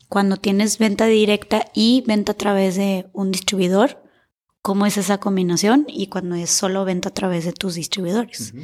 cuando 0.08 0.36
tienes 0.36 0.78
venta 0.78 1.06
directa 1.06 1.66
y 1.74 2.04
venta 2.06 2.32
a 2.32 2.36
través 2.36 2.76
de 2.76 3.06
un 3.12 3.32
distribuidor, 3.32 4.04
cómo 4.62 4.86
es 4.86 4.96
esa 4.96 5.18
combinación 5.18 5.86
y 5.88 6.06
cuando 6.06 6.36
es 6.36 6.50
solo 6.50 6.84
venta 6.84 7.08
a 7.08 7.14
través 7.14 7.44
de 7.44 7.52
tus 7.52 7.74
distribuidores. 7.74 8.54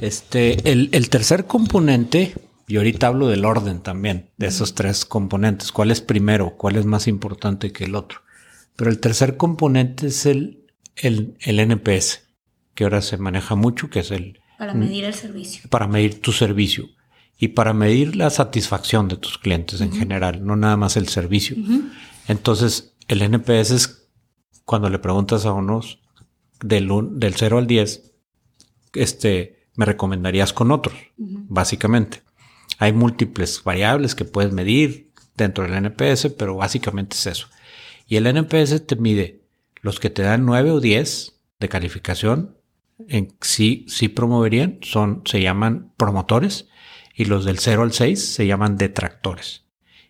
Este, 0.00 0.70
el, 0.72 1.10
tercer 1.10 1.46
componente, 1.46 2.34
y 2.68 2.76
ahorita 2.76 3.06
hablo 3.06 3.28
del 3.28 3.46
orden 3.46 3.80
también, 3.80 4.30
de 4.36 4.46
esos 4.46 4.74
tres 4.74 5.06
componentes, 5.06 5.72
cuál 5.72 5.90
es 5.90 6.02
primero, 6.02 6.56
cuál 6.56 6.76
es 6.76 6.84
más 6.84 7.08
importante 7.08 7.72
que 7.72 7.84
el 7.84 7.94
otro. 7.94 8.20
Pero 8.76 8.90
el 8.90 9.00
tercer 9.00 9.38
componente 9.38 10.08
es 10.08 10.26
el, 10.26 10.66
el, 10.94 11.36
el 11.40 11.60
NPS, 11.60 12.28
que 12.74 12.84
ahora 12.84 13.00
se 13.00 13.16
maneja 13.16 13.54
mucho, 13.54 13.88
que 13.88 14.00
es 14.00 14.10
el... 14.10 14.40
Para 14.58 14.74
medir 14.74 15.04
el 15.04 15.14
servicio. 15.14 15.68
Para 15.70 15.88
medir 15.88 16.20
tu 16.20 16.30
servicio 16.32 16.90
y 17.38 17.48
para 17.48 17.72
medir 17.72 18.16
la 18.16 18.28
satisfacción 18.28 19.08
de 19.08 19.16
tus 19.16 19.38
clientes 19.38 19.80
en 19.80 19.92
general, 19.92 20.44
no 20.44 20.54
nada 20.54 20.76
más 20.76 20.96
el 20.96 21.08
servicio. 21.08 21.56
Entonces, 22.26 22.94
el 23.06 23.22
NPS 23.22 23.70
es 23.70 24.10
cuando 24.64 24.90
le 24.90 24.98
preguntas 24.98 25.46
a 25.46 25.52
unos 25.52 26.00
del, 26.60 26.90
del 27.12 27.34
0 27.34 27.58
al 27.58 27.66
10, 27.66 28.12
este, 28.94 29.68
me 29.76 29.86
recomendarías 29.86 30.52
con 30.52 30.70
otros, 30.72 30.96
básicamente. 31.16 32.27
Hay 32.78 32.92
múltiples 32.92 33.62
variables 33.64 34.14
que 34.14 34.24
puedes 34.24 34.52
medir 34.52 35.12
dentro 35.36 35.64
del 35.64 35.74
NPS, 35.74 36.30
pero 36.38 36.56
básicamente 36.56 37.16
es 37.16 37.26
eso. 37.26 37.48
Y 38.06 38.16
el 38.16 38.26
NPS 38.26 38.86
te 38.86 38.96
mide 38.96 39.42
los 39.80 40.00
que 40.00 40.10
te 40.10 40.22
dan 40.22 40.46
9 40.46 40.70
o 40.72 40.80
10 40.80 41.40
de 41.60 41.68
calificación, 41.68 42.56
en 43.08 43.34
sí, 43.40 43.84
sí 43.88 44.08
promoverían, 44.08 44.78
son, 44.82 45.22
se 45.24 45.40
llaman 45.40 45.92
promotores, 45.96 46.68
y 47.14 47.24
los 47.24 47.44
del 47.44 47.58
0 47.58 47.82
al 47.82 47.92
6 47.92 48.34
se 48.34 48.46
llaman 48.46 48.76
detractores. 48.76 49.64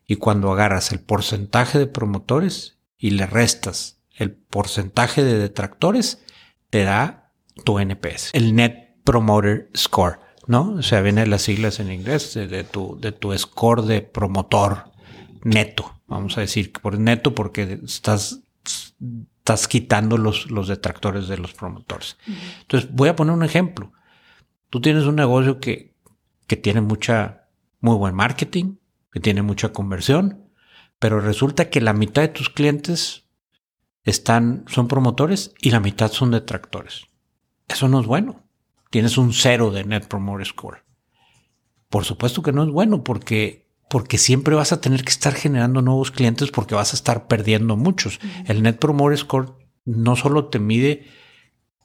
Y 0.07 0.17
cuando 0.17 0.51
agarras 0.51 0.93
el 0.93 1.01
porcentaje 1.01 1.79
de 1.79 1.87
promotores 1.87 2.79
y 2.97 3.11
le 3.11 3.27
restas 3.27 4.01
el 4.15 4.33
porcentaje 4.33 5.23
de 5.23 5.39
detractores, 5.39 6.23
te 6.71 6.85
da 6.85 7.33
tu 7.65 7.79
NPS, 7.79 8.31
el 8.33 8.55
Net 8.55 8.97
Promoter 9.05 9.71
Score, 9.77 10.19
¿no? 10.49 10.73
O 10.73 10.83
sea, 10.83 11.03
viene 11.03 11.27
las 11.27 11.43
siglas 11.43 11.79
en 11.79 11.93
inglés 11.93 12.35
de, 12.35 12.65
tu, 12.65 12.99
de 12.99 13.13
tu 13.13 13.37
score 13.37 13.83
de 13.83 14.01
promotor 14.01 14.91
neto, 15.45 16.01
vamos 16.09 16.37
a 16.39 16.41
decir, 16.41 16.73
por 16.73 16.99
neto 16.99 17.35
porque 17.35 17.79
estás, 17.85 18.41
estás 19.39 19.69
quitando 19.69 20.17
los, 20.17 20.51
los 20.51 20.67
detractores 20.67 21.29
de 21.29 21.37
los 21.37 21.53
promotores. 21.53 22.17
Entonces, 22.63 22.91
voy 22.91 23.11
a 23.11 23.15
poner 23.15 23.35
un 23.35 23.45
ejemplo. 23.45 23.93
Tú 24.71 24.81
tienes 24.81 25.05
un 25.05 25.17
negocio 25.17 25.61
que, 25.61 25.95
que 26.47 26.57
tiene 26.57 26.81
mucha, 26.81 27.49
muy 27.81 27.97
buen 27.97 28.15
marketing, 28.15 28.77
que 29.13 29.21
tiene 29.21 29.43
mucha 29.43 29.73
conversión, 29.73 30.49
pero 30.99 31.21
resulta 31.21 31.69
que 31.69 31.83
la 31.83 31.93
mitad 31.93 32.23
de 32.23 32.29
tus 32.29 32.49
clientes 32.49 33.25
están, 34.05 34.65
son 34.67 34.89
promotores 34.89 35.53
y 35.61 35.71
la 35.71 35.81
mitad 35.81 36.11
son 36.11 36.31
detractores. 36.31 37.05
Eso 37.69 37.87
no 37.89 38.01
es 38.01 38.07
bueno. 38.07 38.48
Tienes 38.91 39.19
un 39.19 39.33
cero 39.33 39.71
de 39.71 39.85
Net 39.85 40.07
Promoter 40.07 40.47
Score. 40.47 40.85
Por 41.89 42.05
supuesto 42.05 42.43
que 42.43 42.53
no 42.53 42.63
es 42.63 42.71
bueno 42.71 43.05
porque, 43.05 43.69
porque 43.89 44.19
siempre 44.19 44.55
vas 44.55 44.73
a 44.73 44.81
tener 44.81 45.05
que 45.05 45.11
estar 45.11 45.35
generando 45.35 45.83
nuevos 45.83 46.11
clientes 46.11 46.51
porque 46.51 46.75
vas 46.75 46.93
a 46.93 46.97
estar 46.97 47.27
perdiendo 47.27 47.77
muchos. 47.77 48.21
El 48.47 48.63
Net 48.63 48.79
Promoter 48.79 49.19
Score 49.19 49.55
no 49.85 50.17
solo 50.17 50.47
te 50.49 50.59
mide 50.59 51.07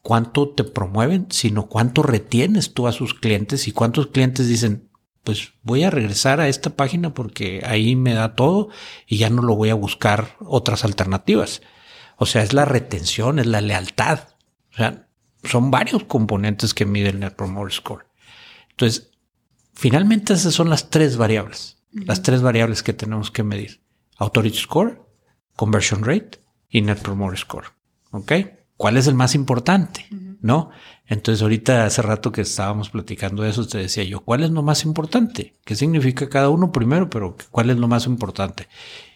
cuánto 0.02 0.50
te 0.50 0.66
promueven, 0.66 1.28
sino 1.30 1.68
cuánto 1.68 2.04
retienes 2.04 2.74
tú 2.74 2.88
a 2.88 2.92
sus 2.92 3.14
clientes 3.14 3.68
y 3.68 3.72
cuántos 3.72 4.08
clientes 4.08 4.48
dicen, 4.48 4.90
pues 5.24 5.54
voy 5.64 5.84
a 5.84 5.90
regresar 5.90 6.42
a 6.42 6.50
esta 6.50 6.72
página 6.72 7.14
porque 7.14 7.64
ahí 7.66 7.96
me 7.96 8.14
da 8.14 8.36
todo 8.36 8.70
y 9.08 9.18
ya 9.18 9.30
no 9.30 9.42
lo 9.42 9.56
voy 9.56 9.70
a 9.70 9.76
buscar 9.76 10.36
otras 10.42 10.84
alternativas. 10.84 11.62
O 12.18 12.26
sea, 12.26 12.44
es 12.44 12.54
la 12.54 12.66
retención, 12.66 13.40
es 13.40 13.48
la 13.48 13.62
lealtad. 13.62 14.28
O 14.74 14.76
sea, 14.76 15.08
son 15.44 15.72
varios 15.72 16.04
componentes 16.06 16.74
que 16.74 16.86
mide 16.86 17.10
el 17.10 17.20
Net 17.20 17.36
Promoter 17.36 17.74
Score. 17.74 18.06
Entonces, 18.72 19.12
finalmente 19.74 20.34
esas 20.34 20.54
son 20.54 20.70
las 20.70 20.90
tres 20.90 21.18
variables, 21.18 21.78
las 21.92 22.22
tres 22.22 22.42
variables 22.42 22.84
que 22.84 22.94
tenemos 22.94 23.32
que 23.32 23.44
medir. 23.44 23.82
Authority 24.18 24.58
Score, 24.58 25.02
Conversion 25.56 26.04
Rate 26.04 26.40
y 26.70 26.82
Net 26.82 27.00
Promoter 27.00 27.38
Score. 27.38 27.68
¿Ok? 28.12 28.32
¿Cuál 28.78 28.98
es 28.98 29.08
el 29.08 29.16
más 29.16 29.36
importante? 29.36 30.08
¿No? 30.42 30.72
Entonces 31.06 31.42
ahorita 31.42 31.86
hace 31.86 32.02
rato 32.02 32.32
que 32.32 32.42
estábamos 32.42 32.90
platicando 32.90 33.44
de 33.44 33.50
eso, 33.50 33.68
te 33.68 33.78
decía 33.78 34.04
yo, 34.04 34.22
¿cuál 34.22 34.44
es 34.44 34.50
lo 34.52 34.64
más 34.64 34.84
importante? 34.84 35.54
¿Qué 35.64 35.76
significa 35.76 36.30
cada 36.30 36.50
uno 36.50 36.72
primero? 36.72 37.10
Pero 37.10 37.38
¿cuál 37.52 37.70
es 37.70 37.78
lo 37.78 37.88
más 37.88 38.08
importante? 38.08 38.68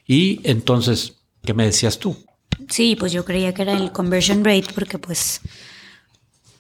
Y 0.06 0.40
entonces, 0.50 1.22
¿qué 1.44 1.54
me 1.54 1.66
decías 1.66 2.00
tú? 2.00 2.16
Sí, 2.70 2.96
pues 2.96 3.12
yo 3.12 3.26
creía 3.26 3.54
que 3.54 3.62
era 3.64 3.74
el 3.74 3.92
conversion 3.92 4.44
rate 4.44 4.68
porque 4.74 5.00
pues, 5.00 5.42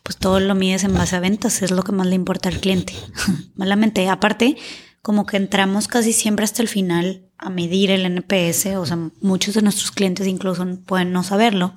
pues 0.08 0.16
todo 0.16 0.40
lo 0.40 0.56
mides 0.56 0.86
en 0.86 0.94
base 0.94 1.18
a 1.18 1.20
ventas, 1.20 1.62
es 1.62 1.70
lo 1.70 1.84
que 1.84 1.92
más 1.92 2.08
le 2.08 2.16
importa 2.16 2.48
al 2.48 2.62
cliente. 2.62 2.94
Malamente, 3.56 4.08
aparte, 4.08 4.56
como 5.02 5.26
que 5.26 5.36
entramos 5.36 5.90
casi 5.90 6.14
siempre 6.14 6.46
hasta 6.46 6.62
el 6.62 6.70
final 6.70 7.26
a 7.38 7.50
medir 7.50 7.92
el 7.92 8.06
NPS, 8.06 8.68
o 8.78 8.86
sea, 8.86 8.98
muchos 9.20 9.54
de 9.54 9.64
nuestros 9.64 9.92
clientes 9.92 10.26
incluso 10.26 10.66
pueden 10.86 11.12
no 11.12 11.24
saberlo, 11.24 11.76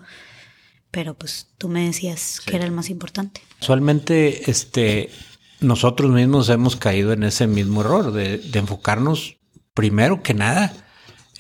pero 0.93 1.15
pues 1.15 1.49
tú 1.59 1.69
me 1.69 1.85
decías 1.85 2.41
que 2.47 2.55
era 2.55 2.65
el 2.65 2.71
más 2.71 2.89
importante. 2.89 3.41
Usualmente, 3.61 4.49
este, 4.49 5.11
nosotros 5.59 6.13
mismos 6.13 6.49
hemos 6.51 6.77
caído 6.77 7.13
en 7.13 7.25
ese 7.25 7.49
mismo 7.49 7.81
error 7.81 8.13
de, 8.13 8.49
enfocarnos 8.55 9.39
primero 9.75 10.23
que 10.23 10.35
nada 10.35 10.73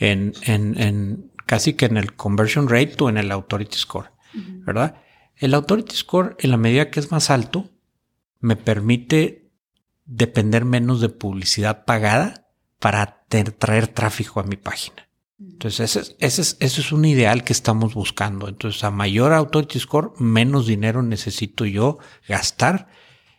en, 0.01 0.33
en, 0.43 1.31
casi 1.47 1.75
que 1.75 1.87
en 1.87 1.99
el 1.99 2.17
conversion 2.17 2.69
rate 2.69 2.97
o 2.99 3.09
en 3.09 3.17
el 3.17 3.31
authority 3.31 3.79
score, 3.79 4.11
¿verdad? 4.67 4.97
El 5.41 5.55
authority 5.55 5.97
score, 5.97 6.37
en 6.39 6.51
la 6.51 6.59
medida 6.59 6.91
que 6.91 7.01
es 7.01 7.11
más 7.11 7.31
alto, 7.31 7.71
me 8.41 8.57
permite 8.57 9.51
depender 10.05 10.67
menos 10.67 11.01
de 11.01 11.09
publicidad 11.09 11.87
pagada 11.87 12.47
para 12.79 13.25
traer 13.59 13.89
tráfico 13.89 14.41
a 14.41 14.45
mi 14.45 14.57
página. 14.57 15.09
Entonces, 15.41 15.97
ese, 15.97 16.17
ese, 16.19 16.43
es, 16.43 16.57
ese 16.61 16.81
es 16.83 16.93
un 16.93 17.07
ideal 17.07 17.43
que 17.43 17.55
estamos 17.55 17.95
buscando. 17.95 18.49
Entonces, 18.49 18.85
a 18.85 18.91
mayor 18.91 19.33
authority 19.33 19.81
score, 19.81 20.13
menos 20.19 20.67
dinero 20.67 21.03
necesito 21.03 21.65
yo 21.65 21.99
gastar. 22.29 22.89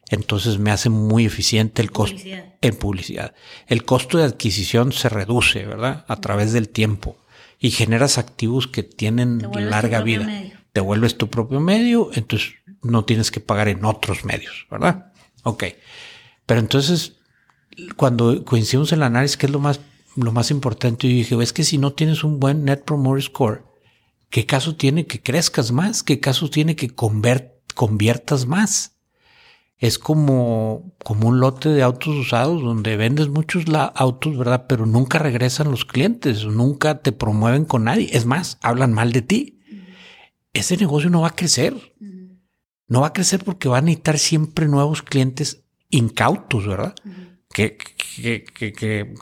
Entonces, 0.09 0.57
me 0.57 0.71
hace 0.71 0.89
muy 0.89 1.25
eficiente 1.25 1.83
el 1.83 1.91
costo 1.91 2.19
en 2.61 2.75
publicidad. 2.77 3.35
El 3.67 3.85
costo 3.85 4.17
de 4.17 4.23
adquisición 4.23 4.91
se 4.91 5.09
reduce, 5.09 5.65
¿verdad? 5.67 6.03
A 6.07 6.15
través 6.15 6.51
del 6.51 6.69
tiempo 6.69 7.17
y 7.59 7.69
generas 7.69 8.17
activos 8.17 8.67
que 8.67 8.81
tienen 8.81 9.47
larga 9.53 10.01
vida. 10.01 10.60
Te 10.73 10.81
vuelves 10.81 11.17
tu 11.17 11.29
propio 11.29 11.59
medio, 11.59 12.09
entonces 12.13 12.53
no 12.81 13.05
tienes 13.05 13.31
que 13.31 13.39
pagar 13.39 13.67
en 13.67 13.85
otros 13.85 14.25
medios, 14.25 14.67
¿verdad? 14.71 15.11
Ok. 15.43 15.65
Pero 16.45 16.59
entonces, 16.59 17.17
cuando 17.95 18.43
coincidimos 18.45 18.91
en 18.91 18.99
el 18.99 19.03
análisis, 19.03 19.37
¿qué 19.37 19.45
es 19.47 19.51
lo 19.51 19.59
más 19.59 19.79
lo 20.15 20.31
más 20.31 20.51
importante, 20.51 21.07
yo 21.07 21.15
dije, 21.15 21.35
es 21.41 21.53
que 21.53 21.63
si 21.63 21.77
no 21.77 21.93
tienes 21.93 22.23
un 22.23 22.39
buen 22.39 22.65
Net 22.65 22.83
Promoter 22.83 23.23
Score, 23.23 23.63
¿qué 24.29 24.45
caso 24.45 24.75
tiene 24.75 25.05
que 25.05 25.21
crezcas 25.21 25.71
más? 25.71 26.03
¿Qué 26.03 26.19
caso 26.19 26.49
tiene 26.49 26.75
que 26.75 26.89
conviertas 26.89 28.45
más? 28.45 28.97
Es 29.77 29.97
como, 29.97 30.93
como 31.03 31.29
un 31.29 31.39
lote 31.39 31.69
de 31.69 31.81
autos 31.81 32.15
usados 32.15 32.61
donde 32.61 32.97
vendes 32.97 33.29
muchos 33.29 33.65
autos, 33.95 34.37
¿verdad? 34.37 34.65
Pero 34.67 34.85
nunca 34.85 35.17
regresan 35.17 35.71
los 35.71 35.85
clientes, 35.85 36.45
nunca 36.45 36.99
te 37.01 37.11
promueven 37.11 37.65
con 37.65 37.85
nadie. 37.85 38.09
Es 38.11 38.25
más, 38.25 38.59
hablan 38.61 38.93
mal 38.93 39.11
de 39.11 39.23
ti. 39.23 39.60
Ese 40.53 40.77
negocio 40.77 41.09
no 41.09 41.21
va 41.21 41.29
a 41.29 41.35
crecer. 41.35 41.95
No 42.87 43.01
va 43.01 43.07
a 43.07 43.13
crecer 43.13 43.43
porque 43.43 43.69
van 43.69 43.85
a 43.85 43.87
necesitar 43.87 44.19
siempre 44.19 44.67
nuevos 44.67 45.01
clientes 45.01 45.63
incautos, 45.89 46.67
¿verdad? 46.67 46.95
que, 47.53 47.77
que, 47.77 48.43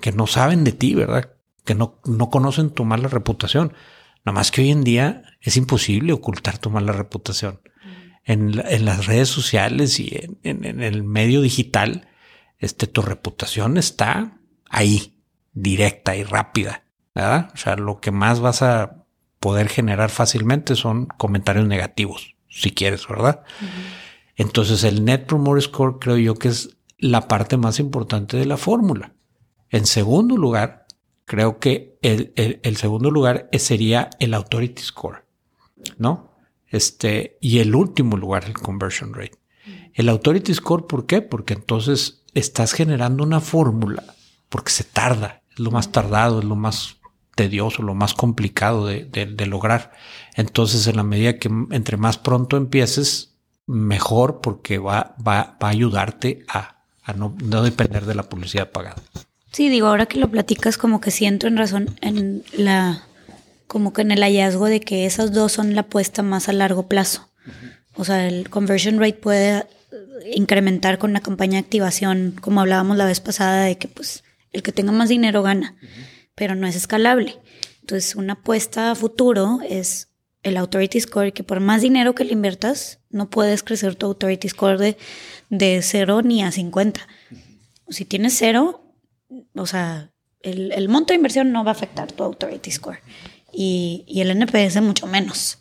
que, 0.02 0.12
no 0.12 0.28
saben 0.28 0.64
de 0.64 0.72
ti, 0.72 0.96
¿verdad? 0.96 1.32
Que 1.66 1.76
no, 1.76 2.00
no 2.06 2.30
conocen 2.30 2.70
tu 2.72 2.86
mala 2.86 3.08
reputación. 3.08 3.74
Nada 4.26 4.36
más 4.36 4.52
que 4.52 4.62
hoy 4.62 4.72
en 4.72 4.84
día 4.84 5.24
es 5.42 5.58
imposible 5.58 6.14
ocultar 6.14 6.58
tu 6.58 6.70
mala 6.70 6.92
reputación. 6.92 7.62
En, 8.26 8.62
en 8.68 8.86
las 8.86 9.08
redes 9.08 9.30
sociales 9.30 10.00
y 10.00 10.20
en, 10.44 10.66
en, 10.66 10.82
el 10.82 11.04
medio 11.04 11.42
digital, 11.42 12.08
este, 12.60 12.86
tu 12.86 13.02
reputación 13.02 13.78
está 13.78 14.40
ahí, 14.70 15.16
directa 15.54 16.16
y 16.16 16.24
rápida, 16.24 16.84
¿verdad? 17.16 17.50
O 17.54 17.58
sea, 17.58 17.76
lo 17.76 18.00
que 18.00 18.12
más 18.12 18.40
vas 18.40 18.62
a 18.62 18.99
poder 19.40 19.70
generar 19.70 20.10
fácilmente 20.10 20.76
son 20.76 21.06
comentarios 21.06 21.68
negativos, 21.68 22.36
si 22.50 22.72
quieres, 22.72 23.08
¿verdad? 23.08 23.44
Entonces 24.36 24.84
el 24.84 25.06
Net 25.06 25.26
Promoter 25.26 25.64
Score 25.64 26.00
creo 26.00 26.18
yo 26.18 26.36
que 26.36 26.50
es 26.50 26.78
la 26.98 27.28
parte 27.28 27.58
más 27.58 27.80
importante 27.80 28.38
de 28.38 28.46
la 28.46 28.58
fórmula. 28.58 29.14
En 29.70 29.86
segundo 29.86 30.36
lugar, 30.36 30.86
creo 31.26 31.60
que 31.60 31.98
el, 32.02 32.78
segundo 32.78 33.12
lugar 33.12 33.50
sería 33.54 34.10
el 34.20 34.34
authority 34.34 34.82
score, 34.82 35.26
¿no? 35.98 36.34
Este, 36.68 37.38
y 37.40 37.60
el 37.60 37.76
último 37.76 38.18
lugar, 38.18 38.46
el 38.46 38.54
conversion 38.54 39.14
rate. 39.14 39.38
El 39.94 40.10
authority 40.10 40.54
score, 40.54 40.88
¿por 40.88 41.06
qué? 41.06 41.22
Porque 41.22 41.54
entonces 41.54 42.24
estás 42.34 42.74
generando 42.74 43.24
una 43.24 43.40
fórmula, 43.40 44.04
porque 44.50 44.72
se 44.72 44.84
tarda, 44.84 45.44
es 45.52 45.60
lo 45.60 45.72
más 45.72 45.92
tardado, 45.92 46.40
es 46.40 46.46
lo 46.46 46.56
más 46.56 46.99
tedioso, 47.40 47.84
lo 47.84 47.96
más 47.96 48.14
complicado 48.14 48.86
de, 48.86 49.46
lograr. 49.48 49.94
Entonces, 50.36 50.88
en 50.88 50.98
la 50.98 51.04
medida 51.04 51.38
que 51.38 51.50
entre 51.72 51.96
más 51.96 52.18
pronto 52.18 52.58
empieces, 52.58 53.36
mejor 53.66 54.42
porque 54.42 54.78
va, 54.78 55.16
va, 55.26 55.58
va 55.64 55.68
a 55.70 55.72
ayudarte 55.72 56.44
a 56.50 56.76
no, 57.16 57.34
depender 57.64 58.06
de 58.06 58.14
la 58.14 58.24
publicidad 58.24 58.72
pagada. 58.72 59.02
Sí, 59.54 59.70
digo, 59.70 59.88
ahora 59.88 60.06
que 60.06 60.20
lo 60.20 60.30
platicas, 60.30 60.78
como 60.78 61.00
que 61.00 61.12
siento 61.12 61.48
en 61.48 61.56
razón 61.56 61.96
en 62.02 62.44
la, 62.52 63.04
como 63.68 63.94
que 63.94 64.02
en 64.02 64.12
el 64.12 64.22
hallazgo 64.22 64.66
de 64.66 64.82
que 64.82 65.06
esas 65.06 65.32
dos 65.32 65.54
son 65.54 65.76
la 65.76 65.82
apuesta 65.82 66.22
más 66.22 66.50
a 66.50 66.54
largo 66.54 66.90
plazo. 66.90 67.30
O 67.96 68.04
sea, 68.04 68.28
el 68.28 68.50
conversion 68.50 69.00
rate 69.00 69.14
puede 69.14 69.66
incrementar 70.36 70.98
con 70.98 71.14
la 71.14 71.22
campaña 71.22 71.54
de 71.54 71.60
activación, 71.60 72.36
como 72.42 72.60
hablábamos 72.60 72.98
la 72.98 73.06
vez 73.06 73.22
pasada, 73.22 73.64
de 73.64 73.78
que 73.78 73.88
pues 73.88 74.26
el 74.52 74.62
que 74.62 74.74
tenga 74.74 74.92
más 74.92 75.08
dinero 75.08 75.42
gana, 75.42 75.76
pero 76.40 76.56
no 76.56 76.66
es 76.68 76.76
escalable. 76.78 77.38
Entonces, 77.82 78.16
una 78.16 78.34
apuesta 78.34 78.92
a 78.92 78.96
futuro 78.96 79.60
es 79.68 80.08
el 80.42 80.56
authority 80.56 81.02
score, 81.02 81.34
que 81.34 81.44
por 81.44 81.60
más 81.60 81.82
dinero 81.82 82.16
que 82.16 82.24
le 82.24 82.32
inviertas, 82.32 83.00
no 83.10 83.30
puedes 83.30 83.62
crecer 83.62 83.96
tu 83.96 84.06
authority 84.06 84.48
score 84.48 84.78
de, 84.78 84.98
de 85.50 85.82
0 85.84 86.22
ni 86.22 86.42
a 86.42 86.52
50. 86.54 87.06
Si 87.90 88.06
tienes 88.06 88.38
cero, 88.38 88.82
o 89.54 89.66
sea, 89.66 90.14
el, 90.42 90.88
monto 90.88 91.12
de 91.12 91.18
inversión 91.18 91.52
no 91.52 91.66
va 91.66 91.72
a 91.72 91.74
afectar 91.74 92.10
tu 92.10 92.24
authority 92.24 92.72
score. 92.72 93.00
Y, 93.52 94.06
el 94.08 94.32
NPS 94.32 94.82
mucho 94.82 95.08
menos. 95.08 95.58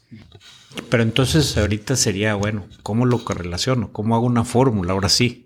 Pero 0.91 1.03
entonces 1.03 1.57
ahorita 1.57 1.97
sería, 1.97 2.37
bueno, 2.37 2.67
¿cómo 2.85 3.05
lo 3.05 3.25
correlaciono? 3.25 3.93
¿Cómo 3.93 4.15
hago 4.15 4.27
una 4.27 4.45
fórmula? 4.45 4.93
Ahora 4.93 5.09
sí. 5.09 5.45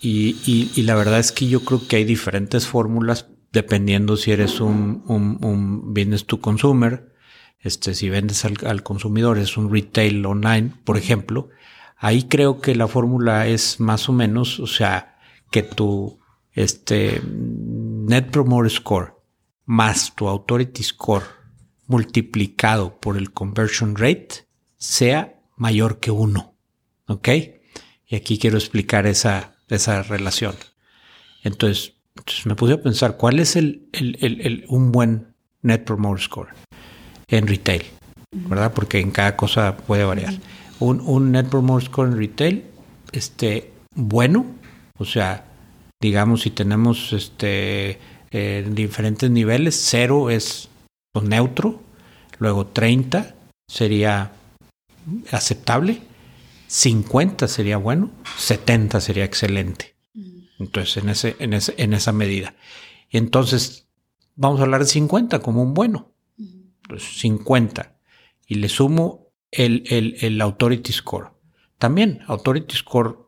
y, 0.00 0.82
la 0.84 0.94
verdad 0.94 1.18
es 1.18 1.32
que 1.32 1.48
yo 1.48 1.60
creo 1.66 1.86
que 1.86 1.96
hay 1.96 2.04
diferentes 2.04 2.66
fórmulas 2.66 3.26
dependiendo 3.52 4.16
si 4.16 4.32
eres 4.32 4.60
un, 4.60 5.04
un, 5.06 5.38
un 5.44 5.94
business 5.94 6.26
to 6.26 6.40
consumer, 6.40 7.12
este, 7.60 7.94
si 7.94 8.08
vendes 8.08 8.44
al, 8.44 8.82
consumidor, 8.82 9.38
es 9.38 9.56
un 9.56 9.72
retail 9.72 10.24
online, 10.26 10.72
por 10.84 10.96
ejemplo, 10.96 11.50
ahí 11.96 12.24
creo 12.24 12.60
que 12.60 12.74
la 12.74 12.88
fórmula 12.88 13.46
es 13.46 13.78
más 13.78 14.08
o 14.08 14.12
menos, 14.12 14.58
o 14.58 14.66
sea, 14.66 15.18
que 15.50 15.62
tu 15.62 16.18
este, 16.52 17.22
Net 17.24 18.30
Promoter 18.30 18.70
Score 18.70 19.14
más 19.64 20.14
tu 20.16 20.28
Authority 20.28 20.82
Score 20.82 21.24
multiplicado 21.86 22.98
por 23.00 23.16
el 23.16 23.32
Conversion 23.32 23.96
Rate 23.96 24.46
sea 24.76 25.40
mayor 25.56 26.00
que 26.00 26.10
uno. 26.10 26.56
¿Ok? 27.06 27.28
Y 28.06 28.16
aquí 28.16 28.38
quiero 28.38 28.58
explicar 28.58 29.06
esa, 29.06 29.56
esa 29.68 30.02
relación. 30.02 30.54
Entonces, 31.42 31.94
me 32.44 32.54
puse 32.54 32.74
a 32.74 32.82
pensar, 32.82 33.16
¿cuál 33.16 33.40
es 33.40 33.56
el, 33.56 33.88
el, 33.92 34.64
un 34.68 34.92
buen 34.92 35.34
Net 35.62 35.84
Promoter 35.84 36.22
Score? 36.22 36.48
en 37.32 37.46
retail, 37.46 37.82
¿verdad? 38.30 38.72
Porque 38.74 39.00
en 39.00 39.10
cada 39.10 39.36
cosa 39.36 39.76
puede 39.76 40.04
variar. 40.04 40.34
Un, 40.78 41.00
un 41.00 41.32
Net 41.32 41.46
Promoter 41.48 41.88
Score 41.88 42.08
en 42.08 42.18
retail, 42.18 42.64
este, 43.12 43.72
bueno, 43.94 44.46
o 44.98 45.04
sea, 45.04 45.46
digamos, 46.00 46.42
si 46.42 46.50
tenemos 46.50 47.12
este, 47.12 47.98
diferentes 48.30 49.30
niveles, 49.30 49.80
cero 49.82 50.30
es 50.30 50.68
neutro, 51.22 51.82
luego 52.38 52.66
30 52.66 53.34
sería 53.68 54.32
aceptable, 55.30 56.02
50 56.66 57.48
sería 57.48 57.76
bueno, 57.78 58.10
70 58.38 59.00
sería 59.00 59.24
excelente. 59.24 59.91
Entonces, 60.62 60.96
en, 61.02 61.08
ese, 61.08 61.36
en, 61.38 61.52
ese, 61.52 61.74
en 61.76 61.92
esa 61.92 62.12
medida. 62.12 62.54
Y 63.10 63.18
entonces, 63.18 63.88
vamos 64.36 64.60
a 64.60 64.62
hablar 64.62 64.82
de 64.82 64.86
50 64.86 65.40
como 65.40 65.62
un 65.62 65.74
bueno. 65.74 66.12
Entonces, 66.38 67.18
50. 67.18 67.96
Y 68.46 68.56
le 68.56 68.68
sumo 68.68 69.28
el, 69.50 69.84
el, 69.88 70.16
el 70.20 70.40
Authority 70.40 70.92
Score. 70.92 71.32
También, 71.78 72.20
Authority 72.28 72.76
Score 72.76 73.18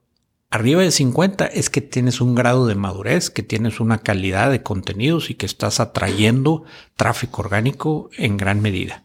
arriba 0.50 0.82
de 0.82 0.92
50 0.92 1.46
es 1.46 1.68
que 1.68 1.80
tienes 1.80 2.20
un 2.20 2.36
grado 2.36 2.66
de 2.66 2.76
madurez, 2.76 3.30
que 3.30 3.42
tienes 3.42 3.80
una 3.80 3.98
calidad 3.98 4.52
de 4.52 4.62
contenidos 4.62 5.28
y 5.28 5.34
que 5.34 5.46
estás 5.46 5.80
atrayendo 5.80 6.62
tráfico 6.96 7.42
orgánico 7.42 8.10
en 8.16 8.36
gran 8.36 8.62
medida. 8.62 9.02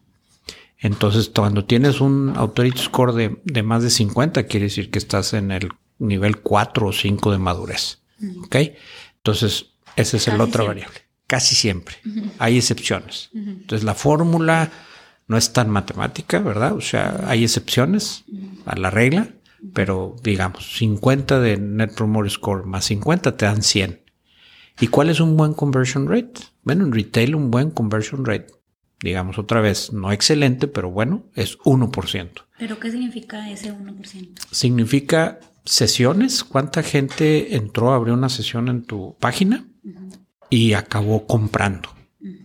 Entonces, 0.78 1.32
cuando 1.34 1.66
tienes 1.66 2.00
un 2.00 2.34
Authority 2.36 2.80
Score 2.80 3.14
de, 3.14 3.42
de 3.44 3.64
más 3.64 3.82
de 3.82 3.90
50, 3.90 4.44
quiere 4.44 4.68
decir 4.68 4.92
que 4.92 5.00
estás 5.00 5.34
en 5.34 5.52
el 5.52 5.70
nivel 5.98 6.42
4 6.42 6.88
o 6.88 6.94
5 6.94 7.32
de 7.32 7.38
madurez. 7.38 8.04
¿Ok? 8.44 8.56
Entonces, 9.18 9.68
esa 9.96 10.18
es 10.18 10.28
la 10.28 10.44
otra 10.44 10.64
variable. 10.64 11.00
Casi 11.28 11.56
siempre. 11.56 11.96
Hay 12.40 12.58
excepciones. 12.58 13.30
Entonces, 13.34 13.84
la 13.84 13.94
fórmula 13.94 14.72
no 15.28 15.38
es 15.38 15.54
tan 15.54 15.70
matemática, 15.70 16.40
¿verdad? 16.40 16.74
O 16.74 16.82
sea, 16.82 17.24
hay 17.28 17.44
excepciones 17.44 18.24
a 18.66 18.76
la 18.76 18.90
regla, 18.90 19.30
pero 19.74 20.16
digamos, 20.24 20.76
50 20.78 21.40
de 21.40 21.58
Net 21.58 21.94
Promoter 21.94 22.32
Score 22.32 22.66
más 22.66 22.86
50 22.86 23.38
te 23.38 23.46
dan 23.46 23.62
100. 23.62 24.02
¿Y 24.82 24.88
cuál 24.88 25.10
es 25.10 25.20
un 25.20 25.38
buen 25.38 25.54
conversion 25.54 26.08
rate? 26.08 26.42
Bueno, 26.64 26.86
en 26.86 26.94
retail 26.94 27.36
un 27.36 27.52
buen 27.52 27.70
conversion 27.70 28.26
rate, 28.26 28.48
digamos 29.02 29.38
otra 29.38 29.62
vez, 29.62 29.92
no 29.94 30.12
excelente, 30.12 30.68
pero 30.68 30.90
bueno, 30.90 31.26
es 31.36 31.60
1%. 31.60 32.30
¿Pero 32.58 32.80
qué 32.80 32.92
significa 32.92 33.50
ese 33.52 33.74
1%? 33.74 34.40
Significa 34.52 35.40
sesiones, 35.70 36.44
cuánta 36.44 36.82
gente 36.82 37.56
entró, 37.56 37.94
abrió 37.94 38.16
una 38.16 38.30
sesión 38.30 38.70
en 38.70 38.84
tu 38.84 39.16
página 39.20 39.68
y 40.50 40.74
acabó 40.74 41.28
comprando, 41.28 41.90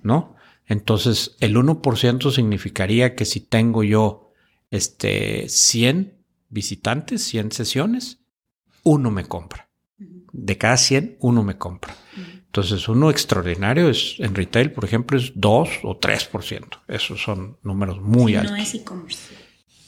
¿no? 0.02 0.36
Entonces, 0.66 1.36
el 1.40 1.56
1% 1.56 2.30
significaría 2.30 3.14
que 3.14 3.24
si 3.24 3.40
tengo 3.40 3.82
yo 3.82 4.32
este 4.70 5.48
100 5.48 6.18
visitantes, 6.50 7.22
100 7.24 7.52
sesiones, 7.52 8.20
uno 8.82 9.10
me 9.10 9.24
compra. 9.24 9.68
De 10.32 10.58
cada 10.58 10.76
100, 10.76 11.16
uno 11.20 11.42
me 11.42 11.56
compra. 11.56 11.96
Entonces, 12.46 12.88
uno 12.88 13.10
extraordinario 13.10 13.88
es 13.88 14.16
en 14.18 14.34
retail, 14.34 14.70
por 14.72 14.84
ejemplo, 14.84 15.16
es 15.16 15.32
2 15.34 15.68
o 15.82 15.98
3%. 15.98 16.82
Esos 16.88 17.22
son 17.22 17.56
números 17.62 18.00
muy 18.00 18.36
altos. 18.36 18.52
No 18.52 18.62
es 18.62 18.74
e-commerce. 18.74 19.34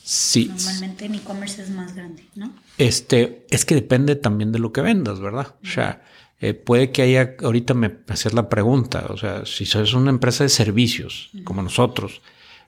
Sí. 0.08 0.46
Normalmente 0.46 1.06
en 1.06 1.16
e-commerce 1.16 1.60
es 1.62 1.70
más 1.70 1.96
grande, 1.96 2.22
¿no? 2.36 2.54
Este, 2.78 3.44
es 3.50 3.64
que 3.64 3.74
depende 3.74 4.14
también 4.14 4.52
de 4.52 4.60
lo 4.60 4.72
que 4.72 4.80
vendas, 4.80 5.18
¿verdad? 5.18 5.56
O 5.64 5.66
sea, 5.66 6.04
eh, 6.40 6.54
puede 6.54 6.92
que 6.92 7.02
haya, 7.02 7.34
ahorita 7.42 7.74
me 7.74 7.92
hacer 8.06 8.32
la 8.32 8.48
pregunta, 8.48 9.06
o 9.08 9.16
sea, 9.16 9.44
si 9.44 9.66
sos 9.66 9.94
una 9.94 10.10
empresa 10.10 10.44
de 10.44 10.48
servicios 10.48 11.30
como 11.42 11.60
nosotros, 11.60 12.22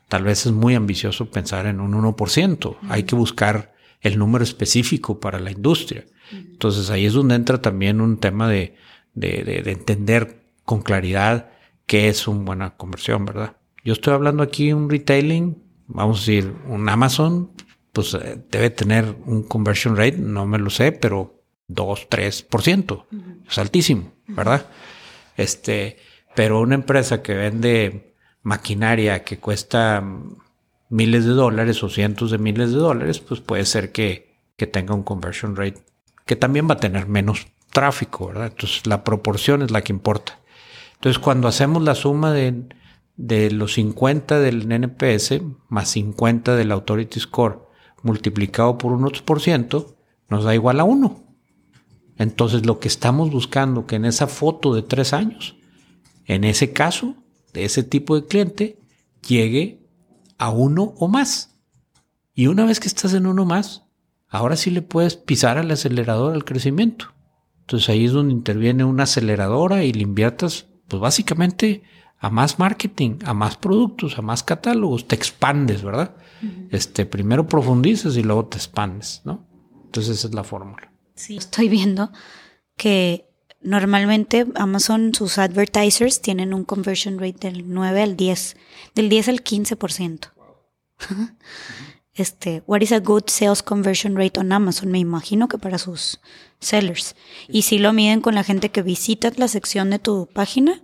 tal 0.08 0.24
vez 0.24 0.46
es 0.46 0.52
muy 0.52 0.74
ambicioso 0.74 1.30
pensar 1.30 1.66
en 1.66 1.78
un 1.78 1.92
1%. 1.92 2.76
Hay 2.88 3.04
que 3.04 3.14
buscar 3.14 3.72
el 4.00 4.18
número 4.18 4.42
específico 4.42 5.20
para 5.20 5.38
la 5.38 5.52
industria. 5.52 6.06
Entonces 6.32 6.90
ahí 6.90 7.06
es 7.06 7.12
donde 7.12 7.36
entra 7.36 7.62
también 7.62 8.00
un 8.00 8.18
tema 8.18 8.48
de, 8.48 8.74
de, 9.14 9.44
de, 9.44 9.70
entender 9.70 10.42
con 10.64 10.82
claridad 10.82 11.50
qué 11.86 12.08
es 12.08 12.26
una 12.26 12.42
buena 12.42 12.76
conversión, 12.76 13.24
¿verdad? 13.24 13.58
Yo 13.84 13.92
estoy 13.92 14.12
hablando 14.12 14.42
aquí 14.42 14.72
un 14.72 14.90
retailing, 14.90 15.67
vamos 15.88 16.18
a 16.18 16.20
decir, 16.20 16.54
un 16.66 16.88
Amazon, 16.88 17.50
pues 17.92 18.14
eh, 18.14 18.40
debe 18.50 18.70
tener 18.70 19.16
un 19.26 19.42
conversion 19.42 19.96
rate, 19.96 20.18
no 20.18 20.46
me 20.46 20.58
lo 20.58 20.70
sé, 20.70 20.92
pero 20.92 21.42
2, 21.66 22.08
3%. 22.08 23.04
Es 23.48 23.58
altísimo, 23.58 24.12
¿verdad? 24.28 24.66
Este, 25.36 25.96
pero 26.34 26.60
una 26.60 26.76
empresa 26.76 27.22
que 27.22 27.34
vende 27.34 28.14
maquinaria 28.42 29.24
que 29.24 29.38
cuesta 29.38 30.04
miles 30.88 31.24
de 31.24 31.32
dólares 31.32 31.82
o 31.82 31.88
cientos 31.88 32.30
de 32.30 32.38
miles 32.38 32.70
de 32.70 32.78
dólares, 32.78 33.18
pues 33.18 33.40
puede 33.40 33.66
ser 33.66 33.92
que, 33.92 34.38
que 34.56 34.66
tenga 34.66 34.94
un 34.94 35.02
conversion 35.02 35.56
rate 35.56 35.82
que 36.28 36.36
también 36.36 36.68
va 36.68 36.74
a 36.74 36.78
tener 36.78 37.08
menos 37.08 37.48
tráfico, 37.72 38.28
¿verdad? 38.28 38.48
Entonces 38.48 38.86
la 38.86 39.02
proporción 39.02 39.62
es 39.62 39.70
la 39.70 39.80
que 39.80 39.92
importa. 39.92 40.38
Entonces 40.94 41.18
cuando 41.18 41.48
hacemos 41.48 41.82
la 41.82 41.94
suma 41.94 42.32
de, 42.32 42.64
de 43.18 43.50
los 43.50 43.74
50 43.74 44.38
del 44.38 44.70
NPS 44.70 45.42
más 45.68 45.90
50 45.90 46.56
del 46.56 46.72
Authority 46.72 47.20
Score 47.20 47.68
multiplicado 48.02 48.78
por 48.78 48.92
un 48.92 49.02
8%, 49.02 49.96
nos 50.28 50.44
da 50.44 50.54
igual 50.54 50.78
a 50.80 50.84
1. 50.84 51.24
Entonces 52.16 52.64
lo 52.64 52.78
que 52.78 52.88
estamos 52.88 53.30
buscando 53.30 53.86
que 53.86 53.96
en 53.96 54.04
esa 54.04 54.28
foto 54.28 54.72
de 54.72 54.82
tres 54.82 55.12
años, 55.12 55.56
en 56.26 56.44
ese 56.44 56.72
caso, 56.72 57.16
de 57.52 57.64
ese 57.64 57.82
tipo 57.82 58.14
de 58.14 58.26
cliente, 58.26 58.78
llegue 59.26 59.86
a 60.38 60.50
uno 60.50 60.94
o 60.96 61.08
más. 61.08 61.58
Y 62.34 62.46
una 62.46 62.64
vez 62.64 62.78
que 62.78 62.88
estás 62.88 63.14
en 63.14 63.26
uno 63.26 63.44
más, 63.44 63.84
ahora 64.28 64.56
sí 64.56 64.70
le 64.70 64.82
puedes 64.82 65.16
pisar 65.16 65.58
al 65.58 65.70
acelerador 65.70 66.34
al 66.34 66.44
crecimiento. 66.44 67.14
Entonces 67.60 67.88
ahí 67.88 68.04
es 68.04 68.12
donde 68.12 68.32
interviene 68.32 68.84
una 68.84 69.04
aceleradora 69.04 69.82
y 69.84 69.92
le 69.92 70.02
inviertas, 70.02 70.66
pues 70.86 71.00
básicamente 71.00 71.82
a 72.20 72.30
más 72.30 72.58
marketing, 72.58 73.18
a 73.24 73.34
más 73.34 73.56
productos, 73.56 74.18
a 74.18 74.22
más 74.22 74.42
catálogos, 74.42 75.06
te 75.06 75.14
expandes, 75.14 75.82
¿verdad? 75.82 76.14
Este, 76.70 77.06
primero 77.06 77.46
profundizas 77.46 78.16
y 78.16 78.22
luego 78.22 78.46
te 78.46 78.56
expandes, 78.56 79.22
¿no? 79.24 79.46
Entonces 79.84 80.18
esa 80.18 80.28
es 80.28 80.34
la 80.34 80.44
fórmula. 80.44 80.92
Sí, 81.14 81.36
estoy 81.36 81.68
viendo 81.68 82.12
que 82.76 83.28
normalmente 83.60 84.46
Amazon, 84.54 85.14
sus 85.14 85.38
advertisers 85.38 86.20
tienen 86.20 86.54
un 86.54 86.64
conversion 86.64 87.18
rate 87.18 87.50
del 87.50 87.72
9 87.72 88.02
al 88.02 88.16
10, 88.16 88.56
del 88.94 89.08
10 89.08 89.28
al 89.28 89.44
15%. 89.44 90.30
Este, 92.14 92.64
what 92.66 92.80
is 92.80 92.90
a 92.90 92.98
good 92.98 93.28
sales 93.28 93.62
conversion 93.62 94.16
rate 94.16 94.40
on 94.40 94.50
Amazon? 94.50 94.90
Me 94.90 94.98
imagino 94.98 95.46
que 95.46 95.56
para 95.56 95.78
sus 95.78 96.18
sellers. 96.58 97.14
Y 97.46 97.62
si 97.62 97.78
lo 97.78 97.92
miden 97.92 98.20
con 98.22 98.34
la 98.34 98.42
gente 98.42 98.70
que 98.70 98.82
visita 98.82 99.30
la 99.36 99.46
sección 99.46 99.90
de 99.90 100.00
tu 100.00 100.26
página 100.26 100.82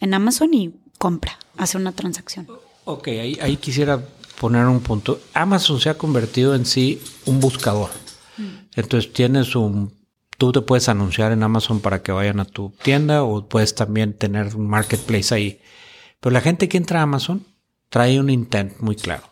en 0.00 0.14
Amazon 0.14 0.52
y 0.54 0.74
compra, 0.98 1.38
hace 1.56 1.76
una 1.76 1.92
transacción. 1.92 2.48
Ok, 2.84 3.08
ahí, 3.08 3.38
ahí 3.40 3.56
quisiera 3.56 4.02
poner 4.40 4.66
un 4.66 4.80
punto. 4.80 5.20
Amazon 5.34 5.80
se 5.80 5.90
ha 5.90 5.98
convertido 5.98 6.54
en 6.54 6.64
sí 6.64 7.00
un 7.26 7.40
buscador. 7.40 7.90
Entonces 8.74 9.12
tienes 9.12 9.54
un, 9.54 9.92
tú 10.38 10.52
te 10.52 10.62
puedes 10.62 10.88
anunciar 10.88 11.32
en 11.32 11.42
Amazon 11.42 11.80
para 11.80 12.02
que 12.02 12.12
vayan 12.12 12.40
a 12.40 12.44
tu 12.46 12.72
tienda 12.82 13.22
o 13.22 13.46
puedes 13.46 13.74
también 13.74 14.14
tener 14.14 14.56
un 14.56 14.66
marketplace 14.66 15.34
ahí. 15.34 15.60
Pero 16.20 16.32
la 16.32 16.40
gente 16.40 16.68
que 16.68 16.78
entra 16.78 17.00
a 17.00 17.02
Amazon 17.02 17.44
trae 17.90 18.18
un 18.18 18.30
intent 18.30 18.78
muy 18.80 18.96
claro. 18.96 19.24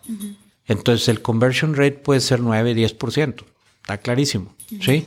Entonces 0.67 1.09
el 1.09 1.23
conversion 1.23 1.75
rate 1.75 1.93
puede 1.93 2.21
ser 2.21 2.41
9, 2.41 2.75
10%. 2.75 3.45
Está 3.81 3.99
clarísimo. 3.99 4.55
¿Sí? 4.81 5.07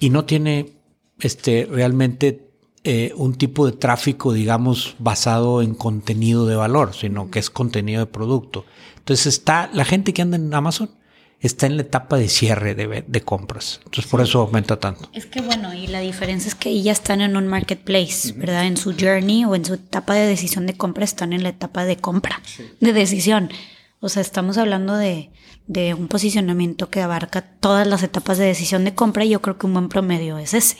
Y 0.00 0.10
no 0.10 0.24
tiene 0.24 0.72
este, 1.20 1.68
realmente 1.70 2.49
eh, 2.84 3.12
un 3.16 3.34
tipo 3.34 3.66
de 3.66 3.72
tráfico, 3.72 4.32
digamos, 4.32 4.96
basado 4.98 5.62
en 5.62 5.74
contenido 5.74 6.46
de 6.46 6.56
valor, 6.56 6.94
sino 6.94 7.30
que 7.30 7.38
es 7.38 7.50
contenido 7.50 8.00
de 8.00 8.06
producto. 8.06 8.64
Entonces 8.98 9.26
está 9.26 9.70
la 9.72 9.84
gente 9.84 10.12
que 10.12 10.22
anda 10.22 10.36
en 10.36 10.52
Amazon 10.52 10.90
está 11.40 11.66
en 11.66 11.76
la 11.76 11.82
etapa 11.82 12.16
de 12.16 12.28
cierre 12.28 12.74
de, 12.74 13.20
compras. 13.22 13.80
Entonces 13.84 14.10
por 14.10 14.20
eso 14.20 14.40
aumenta 14.40 14.78
tanto. 14.78 15.08
Es 15.12 15.26
que 15.26 15.40
bueno, 15.40 15.72
y 15.74 15.86
la 15.86 16.00
diferencia 16.00 16.48
es 16.48 16.54
que 16.54 16.82
ya 16.82 16.92
están 16.92 17.20
en 17.22 17.36
un 17.36 17.48
marketplace, 17.48 18.32
¿verdad? 18.32 18.66
En 18.66 18.76
su 18.76 18.94
journey 18.98 19.44
o 19.44 19.54
en 19.54 19.64
su 19.64 19.74
etapa 19.74 20.14
de 20.14 20.26
decisión 20.26 20.66
de 20.66 20.74
compra 20.74 21.04
están 21.04 21.32
en 21.32 21.42
la 21.42 21.48
etapa 21.48 21.84
de 21.84 21.96
compra, 21.96 22.42
de 22.80 22.92
decisión. 22.92 23.50
O 24.02 24.08
sea, 24.08 24.22
estamos 24.22 24.56
hablando 24.56 24.96
de, 24.96 25.30
de, 25.66 25.92
un 25.92 26.08
posicionamiento 26.08 26.88
que 26.88 27.02
abarca 27.02 27.42
todas 27.42 27.86
las 27.86 28.02
etapas 28.02 28.38
de 28.38 28.46
decisión 28.46 28.84
de 28.84 28.94
compra 28.94 29.26
y 29.26 29.28
yo 29.28 29.42
creo 29.42 29.58
que 29.58 29.66
un 29.66 29.74
buen 29.74 29.90
promedio 29.90 30.38
es 30.38 30.54
ese. 30.54 30.78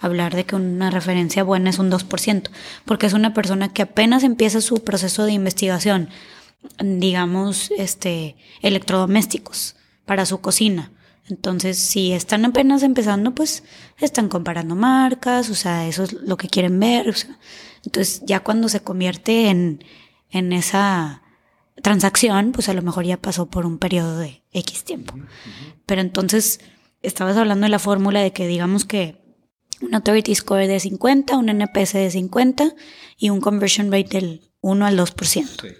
Hablar 0.00 0.34
de 0.34 0.44
que 0.44 0.56
una 0.56 0.90
referencia 0.90 1.44
buena 1.44 1.68
es 1.68 1.78
un 1.78 1.90
2%, 1.90 2.48
porque 2.86 3.06
es 3.06 3.12
una 3.12 3.34
persona 3.34 3.74
que 3.74 3.82
apenas 3.82 4.24
empieza 4.24 4.62
su 4.62 4.82
proceso 4.82 5.26
de 5.26 5.32
investigación, 5.32 6.08
digamos, 6.82 7.70
este, 7.76 8.36
electrodomésticos 8.62 9.76
para 10.06 10.24
su 10.24 10.40
cocina. 10.40 10.92
Entonces, 11.28 11.78
si 11.78 12.12
están 12.12 12.46
apenas 12.46 12.82
empezando, 12.82 13.34
pues 13.34 13.64
están 13.98 14.30
comparando 14.30 14.76
marcas, 14.76 15.50
o 15.50 15.54
sea, 15.54 15.86
eso 15.86 16.04
es 16.04 16.14
lo 16.14 16.38
que 16.38 16.48
quieren 16.48 16.80
ver. 16.80 17.14
entonces, 17.84 18.22
ya 18.24 18.40
cuando 18.40 18.70
se 18.70 18.80
convierte 18.80 19.50
en, 19.50 19.84
en 20.30 20.54
esa 20.54 21.21
transacción, 21.80 22.52
pues 22.52 22.68
a 22.68 22.74
lo 22.74 22.82
mejor 22.82 23.04
ya 23.04 23.16
pasó 23.16 23.46
por 23.46 23.66
un 23.66 23.78
periodo 23.78 24.18
de 24.18 24.42
X 24.52 24.84
tiempo. 24.84 25.14
Pero 25.86 26.00
entonces, 26.00 26.60
estabas 27.02 27.36
hablando 27.36 27.64
de 27.64 27.70
la 27.70 27.78
fórmula 27.78 28.20
de 28.20 28.32
que 28.32 28.46
digamos 28.46 28.84
que 28.84 29.22
un 29.80 29.94
Authority 29.94 30.34
Score 30.34 30.66
de 30.66 30.78
50, 30.78 31.36
un 31.36 31.48
NPS 31.48 31.94
de 31.94 32.10
50 32.10 32.74
y 33.18 33.30
un 33.30 33.40
Conversion 33.40 33.90
Rate 33.90 34.20
del 34.20 34.40
1 34.60 34.86
al 34.86 34.98
2%. 34.98 35.76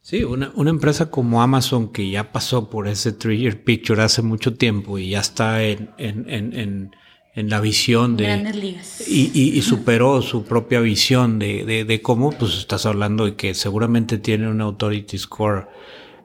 Sí, 0.00 0.24
una, 0.24 0.52
una, 0.54 0.70
empresa 0.70 1.10
como 1.10 1.42
Amazon 1.42 1.92
que 1.92 2.08
ya 2.08 2.32
pasó 2.32 2.70
por 2.70 2.88
ese 2.88 3.12
three-year 3.12 3.62
picture 3.62 4.02
hace 4.02 4.22
mucho 4.22 4.54
tiempo 4.54 4.98
y 4.98 5.10
ya 5.10 5.20
está 5.20 5.62
en, 5.62 5.90
en, 5.98 6.24
en, 6.30 6.54
en 6.54 6.90
la 7.34 7.60
visión 7.60 8.16
de... 8.16 8.24
Grandes 8.24 8.56
ligas. 8.56 9.08
Y, 9.08 9.60
superó 9.62 10.22
su 10.22 10.44
propia 10.44 10.80
visión 10.80 11.38
de, 11.38 11.84
de, 11.86 12.02
cómo, 12.02 12.32
pues 12.32 12.58
estás 12.58 12.86
hablando 12.86 13.24
de 13.24 13.36
que 13.36 13.54
seguramente 13.54 14.18
tiene 14.18 14.48
un 14.48 14.60
Authority 14.60 15.18
Score 15.18 15.68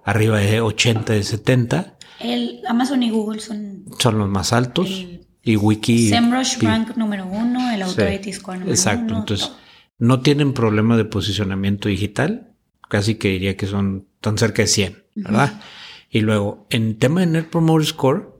arriba 0.04 0.40
de 0.40 0.62
80, 0.62 1.14
de 1.14 1.24
70. 1.24 1.98
El 2.20 2.62
Amazon 2.68 3.04
y 3.04 3.12
Google 3.12 3.40
son... 3.40 3.86
Son 4.00 4.18
los 4.18 4.30
más 4.30 4.54
altos. 4.54 5.06
y 5.44 5.56
Wiki... 5.56 6.10
SEMrush 6.10 6.60
rank 6.62 6.96
número 6.96 7.28
uno, 7.28 7.72
el 7.72 7.82
Authority 7.84 8.34
Score 8.34 8.60
número 8.60 8.74
exacto, 8.74 9.14
uno. 9.14 9.22
Exacto, 9.22 9.34
entonces 9.34 9.64
no 9.98 10.22
tienen 10.22 10.54
problema 10.54 10.98
de 10.98 11.06
posicionamiento 11.06 11.90
digital. 11.90 12.50
Casi 12.90 13.16
que 13.16 13.30
diría 13.30 13.56
que 13.56 13.68
son 13.68 14.08
tan 14.20 14.38
cerca 14.38 14.62
de 14.62 14.68
100, 14.68 15.04
¿verdad? 15.16 15.62
Y 16.10 16.22
luego, 16.22 16.68
en 16.70 17.00
tema 17.00 17.22
de 17.22 17.28
Net 17.28 17.50
Promoter 17.50 17.88
Score, 17.88 18.33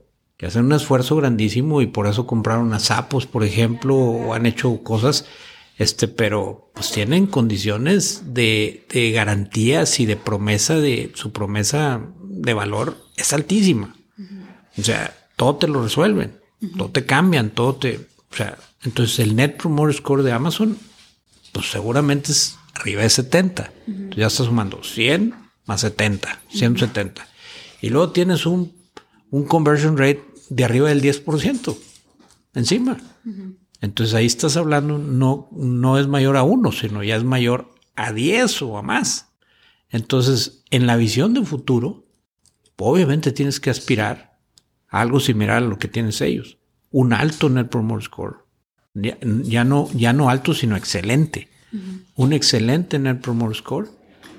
que 0.44 0.48
hacen 0.48 0.66
un 0.66 0.74
esfuerzo 0.74 1.16
grandísimo 1.16 1.80
y 1.80 1.86
por 1.86 2.06
eso 2.06 2.26
compraron 2.26 2.74
a 2.74 2.78
Sapos, 2.78 3.24
por 3.24 3.44
ejemplo, 3.44 3.96
o 3.96 4.34
han 4.34 4.44
hecho 4.44 4.82
cosas, 4.82 5.24
este, 5.78 6.06
pero 6.06 6.70
pues 6.74 6.90
tienen 6.90 7.26
condiciones 7.26 8.34
de, 8.34 8.86
de 8.90 9.10
garantías 9.10 10.00
y 10.00 10.04
de 10.04 10.18
promesa 10.18 10.76
de 10.76 11.10
su 11.14 11.32
promesa 11.32 12.02
de 12.20 12.52
valor 12.52 12.98
es 13.16 13.32
altísima. 13.32 13.96
O 14.76 14.82
sea, 14.82 15.16
todo 15.36 15.56
te 15.56 15.66
lo 15.66 15.82
resuelven, 15.82 16.38
todo 16.76 16.90
te 16.90 17.06
cambian, 17.06 17.48
todo 17.48 17.76
te, 17.76 18.06
o 18.30 18.36
sea, 18.36 18.58
entonces 18.82 19.20
el 19.20 19.36
Net 19.36 19.56
Promoter 19.56 19.94
Score 19.94 20.22
de 20.22 20.32
Amazon, 20.32 20.76
pues 21.52 21.70
seguramente 21.70 22.32
es 22.32 22.58
arriba 22.74 23.00
de 23.00 23.08
70. 23.08 23.72
ya 24.14 24.26
estás 24.26 24.44
sumando 24.44 24.84
100 24.84 25.34
más 25.64 25.80
70, 25.80 26.42
170. 26.50 27.26
Y 27.80 27.88
luego 27.88 28.10
tienes 28.12 28.44
un 28.44 28.84
un 29.34 29.44
conversion 29.44 29.98
rate 29.98 30.22
de 30.48 30.64
arriba 30.64 30.88
del 30.88 31.02
10% 31.02 31.76
encima. 32.54 32.98
Entonces 33.80 34.14
ahí 34.14 34.26
estás 34.26 34.56
hablando, 34.56 34.98
no, 34.98 35.48
no 35.52 35.98
es 35.98 36.06
mayor 36.06 36.36
a 36.36 36.42
uno, 36.42 36.72
sino 36.72 37.02
ya 37.02 37.16
es 37.16 37.24
mayor 37.24 37.74
a 37.96 38.12
10 38.12 38.62
o 38.62 38.78
a 38.78 38.82
más. 38.82 39.28
Entonces, 39.90 40.64
en 40.70 40.86
la 40.86 40.96
visión 40.96 41.34
de 41.34 41.44
futuro, 41.44 42.06
obviamente 42.76 43.32
tienes 43.32 43.60
que 43.60 43.70
aspirar 43.70 44.38
a 44.88 45.00
algo 45.00 45.20
similar 45.20 45.58
a 45.58 45.66
lo 45.66 45.78
que 45.78 45.88
tienes 45.88 46.20
ellos. 46.20 46.58
Un 46.90 47.12
alto 47.12 47.48
Net 47.48 47.68
Promoter 47.68 48.04
Score. 48.04 48.36
Ya, 48.94 49.64
no, 49.64 49.90
ya 49.92 50.12
no 50.12 50.30
alto, 50.30 50.54
sino 50.54 50.76
excelente. 50.76 51.48
Un 52.14 52.32
excelente 52.32 52.98
Net 52.98 53.20
Promoter 53.20 53.56
Score 53.56 53.88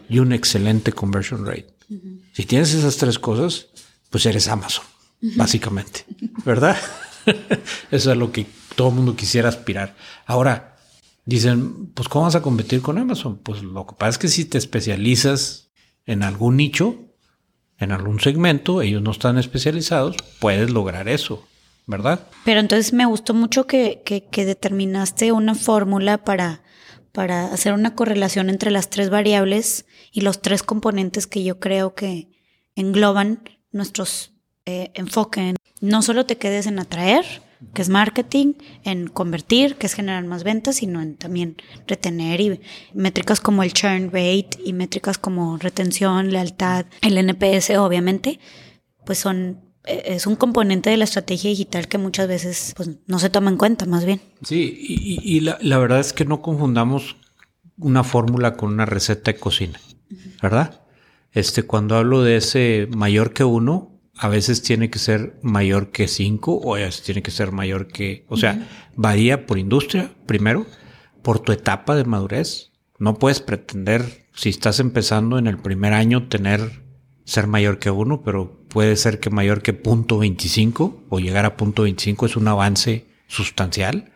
y 0.09 0.19
un 0.19 0.31
excelente 0.31 0.91
Conversion 0.93 1.45
Rate. 1.45 1.73
Si 2.33 2.45
tienes 2.45 2.73
esas 2.73 2.97
tres 2.97 3.19
cosas, 3.19 3.67
pues 4.09 4.25
eres 4.25 4.47
Amazon, 4.47 4.85
básicamente, 5.35 6.05
¿verdad? 6.45 6.77
Eso 7.91 8.11
es 8.11 8.17
lo 8.17 8.31
que 8.31 8.45
todo 8.75 8.89
el 8.89 8.95
mundo 8.95 9.15
quisiera 9.15 9.49
aspirar. 9.49 9.95
Ahora, 10.25 10.77
dicen, 11.25 11.87
pues 11.87 12.07
¿cómo 12.07 12.25
vas 12.25 12.35
a 12.35 12.41
competir 12.41 12.81
con 12.81 12.97
Amazon? 12.97 13.37
Pues 13.37 13.63
lo 13.63 13.85
que 13.85 13.95
pasa 13.95 14.11
es 14.11 14.17
que 14.17 14.27
si 14.27 14.45
te 14.45 14.57
especializas 14.57 15.71
en 16.05 16.23
algún 16.23 16.57
nicho, 16.57 16.97
en 17.77 17.91
algún 17.91 18.19
segmento, 18.19 18.81
ellos 18.81 19.01
no 19.01 19.11
están 19.11 19.37
especializados, 19.37 20.15
puedes 20.39 20.69
lograr 20.69 21.09
eso, 21.09 21.45
¿verdad? 21.87 22.27
Pero 22.45 22.59
entonces 22.59 22.93
me 22.93 23.05
gustó 23.05 23.33
mucho 23.33 23.67
que, 23.67 24.03
que 24.03 24.45
determinaste 24.45 25.31
una 25.31 25.55
fórmula 25.55 26.23
para, 26.23 26.61
para 27.11 27.45
hacer 27.45 27.73
una 27.73 27.95
correlación 27.95 28.49
entre 28.49 28.71
las 28.71 28.89
tres 28.89 29.09
variables 29.09 29.85
y 30.11 30.21
los 30.21 30.41
tres 30.41 30.63
componentes 30.63 31.27
que 31.27 31.43
yo 31.43 31.59
creo 31.59 31.95
que 31.95 32.29
engloban 32.75 33.41
nuestros 33.71 34.34
eh, 34.65 34.91
enfoques. 34.93 35.55
No 35.81 36.01
solo 36.01 36.25
te 36.25 36.37
quedes 36.37 36.67
en 36.67 36.79
atraer, 36.79 37.25
que 37.73 37.81
es 37.81 37.89
marketing, 37.89 38.53
en 38.83 39.07
convertir, 39.07 39.75
que 39.75 39.87
es 39.87 39.93
generar 39.93 40.23
más 40.25 40.43
ventas, 40.43 40.77
sino 40.77 41.01
en 41.01 41.15
también 41.15 41.57
retener 41.87 42.41
y 42.41 42.59
métricas 42.93 43.39
como 43.39 43.63
el 43.63 43.73
churn 43.73 44.07
rate 44.11 44.49
y 44.63 44.73
métricas 44.73 45.17
como 45.17 45.57
retención, 45.57 46.31
lealtad, 46.31 46.85
el 47.01 47.17
NPS 47.17 47.71
obviamente, 47.77 48.39
pues 49.05 49.19
son 49.19 49.61
eh, 49.85 50.03
es 50.05 50.27
un 50.27 50.35
componente 50.35 50.89
de 50.89 50.97
la 50.97 51.03
estrategia 51.03 51.49
digital 51.49 51.87
que 51.87 51.97
muchas 51.97 52.27
veces 52.27 52.73
pues, 52.75 52.89
no 53.07 53.19
se 53.19 53.29
toma 53.29 53.49
en 53.51 53.57
cuenta, 53.57 53.85
más 53.85 54.05
bien. 54.05 54.21
Sí, 54.43 54.75
y, 55.23 55.39
la, 55.41 55.57
la, 55.61 55.77
verdad 55.77 55.99
es 55.99 56.13
que 56.13 56.25
no 56.25 56.41
confundamos 56.41 57.17
una 57.77 58.03
fórmula 58.03 58.55
con 58.55 58.73
una 58.73 58.85
receta 58.85 59.31
de 59.31 59.39
cocina, 59.39 59.79
¿verdad? 60.41 60.81
Este, 61.31 61.63
cuando 61.63 61.95
hablo 61.97 62.23
de 62.23 62.37
ese 62.37 62.87
mayor 62.95 63.33
que 63.33 63.43
uno, 63.43 63.94
a 64.17 64.29
veces 64.29 64.61
tiene 64.61 64.89
que 64.89 64.99
ser 64.99 65.37
mayor 65.41 65.91
que 65.91 66.07
cinco 66.07 66.55
o 66.55 66.75
a 66.75 66.79
veces 66.79 67.03
tiene 67.03 67.21
que 67.21 67.31
ser 67.31 67.51
mayor 67.51 67.87
que, 67.87 68.25
o 68.29 68.37
sea, 68.37 68.67
varía 68.95 69.45
por 69.45 69.57
industria, 69.57 70.13
primero, 70.25 70.65
por 71.21 71.39
tu 71.39 71.51
etapa 71.51 71.95
de 71.95 72.05
madurez. 72.05 72.71
No 72.97 73.15
puedes 73.15 73.41
pretender, 73.41 74.27
si 74.33 74.49
estás 74.49 74.79
empezando 74.79 75.37
en 75.37 75.47
el 75.47 75.57
primer 75.57 75.93
año, 75.93 76.29
tener, 76.29 76.83
ser 77.25 77.47
mayor 77.47 77.79
que 77.79 77.91
uno, 77.91 78.23
pero 78.23 78.65
puede 78.69 78.95
ser 78.95 79.19
que 79.19 79.29
mayor 79.29 79.61
que 79.61 79.73
punto 79.73 80.17
25 80.17 81.05
o 81.09 81.19
llegar 81.19 81.45
a 81.45 81.57
punto 81.57 81.83
25 81.83 82.25
es 82.25 82.37
un 82.37 82.47
avance 82.47 83.07
sustancial, 83.27 84.13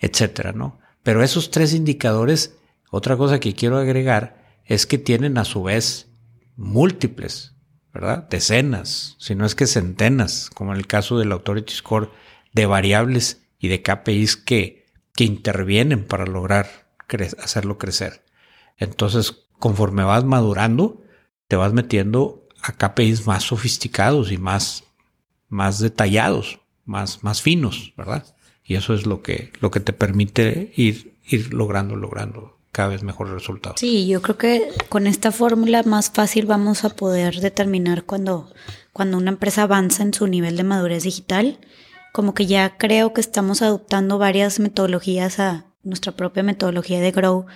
etcétera, 0.00 0.52
¿no? 0.52 0.80
Pero 1.02 1.22
esos 1.22 1.50
tres 1.50 1.72
indicadores, 1.72 2.56
otra 2.90 3.16
cosa 3.16 3.38
que 3.38 3.54
quiero 3.54 3.78
agregar 3.78 4.60
es 4.64 4.86
que 4.86 4.98
tienen 4.98 5.38
a 5.38 5.44
su 5.44 5.62
vez 5.62 6.10
múltiples, 6.56 7.54
¿verdad? 7.92 8.28
Decenas, 8.28 9.16
si 9.18 9.34
no 9.34 9.44
es 9.44 9.54
que 9.54 9.66
centenas, 9.66 10.50
como 10.54 10.72
en 10.72 10.78
el 10.78 10.86
caso 10.86 11.18
del 11.18 11.32
Authority 11.32 11.72
Score, 11.72 12.10
de 12.52 12.66
variables 12.66 13.42
y 13.58 13.68
de 13.68 13.82
KPIs 13.82 14.36
que, 14.36 14.86
que 15.14 15.24
intervienen 15.24 16.04
para 16.04 16.26
lograr 16.26 16.88
hacerlo 17.42 17.78
crecer. 17.78 18.24
Entonces, 18.76 19.44
conforme 19.58 20.04
vas 20.04 20.24
madurando, 20.24 21.02
te 21.48 21.56
vas 21.56 21.72
metiendo 21.72 22.46
a 22.62 22.72
KPIs 22.72 23.26
más 23.26 23.44
sofisticados 23.44 24.30
y 24.30 24.38
más, 24.38 24.84
más 25.48 25.80
detallados, 25.80 26.60
más, 26.84 27.24
más 27.24 27.42
finos, 27.42 27.92
¿verdad? 27.96 28.24
Y 28.64 28.76
eso 28.76 28.94
es 28.94 29.06
lo 29.06 29.22
que, 29.22 29.52
lo 29.60 29.70
que 29.70 29.80
te 29.80 29.92
permite 29.92 30.72
ir, 30.76 31.16
ir 31.26 31.52
logrando, 31.52 31.96
logrando 31.96 32.59
cada 32.72 32.88
vez 32.88 33.02
mejores 33.02 33.32
resultados. 33.32 33.80
Sí, 33.80 34.06
yo 34.06 34.22
creo 34.22 34.38
que 34.38 34.72
con 34.88 35.06
esta 35.06 35.32
fórmula 35.32 35.82
más 35.82 36.10
fácil 36.10 36.46
vamos 36.46 36.84
a 36.84 36.90
poder 36.90 37.40
determinar 37.40 38.04
cuando, 38.04 38.52
cuando 38.92 39.16
una 39.16 39.30
empresa 39.30 39.62
avanza 39.62 40.02
en 40.02 40.14
su 40.14 40.26
nivel 40.26 40.56
de 40.56 40.64
madurez 40.64 41.02
digital. 41.02 41.58
Como 42.12 42.34
que 42.34 42.46
ya 42.46 42.76
creo 42.76 43.12
que 43.12 43.20
estamos 43.20 43.62
adoptando 43.62 44.18
varias 44.18 44.60
metodologías 44.60 45.38
a 45.38 45.66
nuestra 45.82 46.12
propia 46.12 46.42
metodología 46.42 47.00
de 47.00 47.12
Grow. 47.12 47.46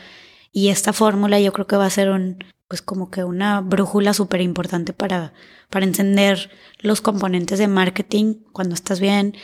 Y 0.53 0.69
esta 0.69 0.93
fórmula 0.93 1.41
yo 1.41 1.53
creo 1.53 1.67
que 1.67 1.77
va 1.77 1.87
a 1.87 1.91
ser 1.91 2.11
un, 2.11 2.39
pues 2.69 2.83
como 2.83 3.11
que 3.11 3.25
una 3.25 3.61
brújula 3.61 4.15
súper 4.15 4.41
importante 4.41 4.93
para, 4.93 5.33
para 5.71 5.85
encender 5.85 6.51
los 6.79 7.01
componentes 7.01 7.59
de 7.59 7.69
marketing 7.69 8.37
cuando 8.53 8.75
estás 8.75 9.01
bien, 9.01 9.37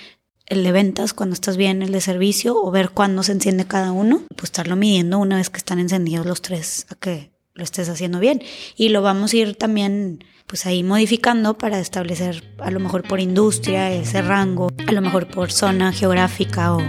el 0.51 0.65
de 0.65 0.73
ventas 0.73 1.15
cuando 1.15 1.33
estás 1.33 1.57
bien, 1.57 1.81
el 1.81 1.93
de 1.93 2.01
servicio 2.01 2.61
o 2.61 2.71
ver 2.71 2.91
cuándo 2.91 3.23
se 3.23 3.33
enciende 3.33 3.65
cada 3.65 3.93
uno, 3.93 4.23
pues 4.37 4.45
estarlo 4.45 4.77
midiendo 4.77 5.19
una 5.19 5.37
vez 5.37 5.49
que 5.49 5.59
están 5.59 5.79
encendidos 5.79 6.27
los 6.27 6.43
tres 6.43 6.87
a 6.91 6.97
que 6.97 7.31
lo 7.55 7.65
estés 7.65 7.89
haciendo 7.89 8.19
bien. 8.19 8.43
Y 8.77 8.91
lo 8.91 9.01
vamos 9.01 9.33
a 9.33 9.37
ir 9.37 9.55
también 9.55 10.25
pues 10.47 10.67
ahí 10.67 10.83
modificando 10.83 11.57
para 11.57 11.79
establecer 11.79 12.43
a 12.59 12.73
lo 12.73 12.81
mejor 12.81 13.07
por 13.07 13.21
industria 13.21 13.93
ese 13.93 14.21
rango, 14.21 14.69
a 14.87 14.93
lo 14.93 15.01
mejor 15.01 15.29
por 15.29 15.53
zona 15.53 15.93
geográfica 15.93 16.75
o, 16.75 16.83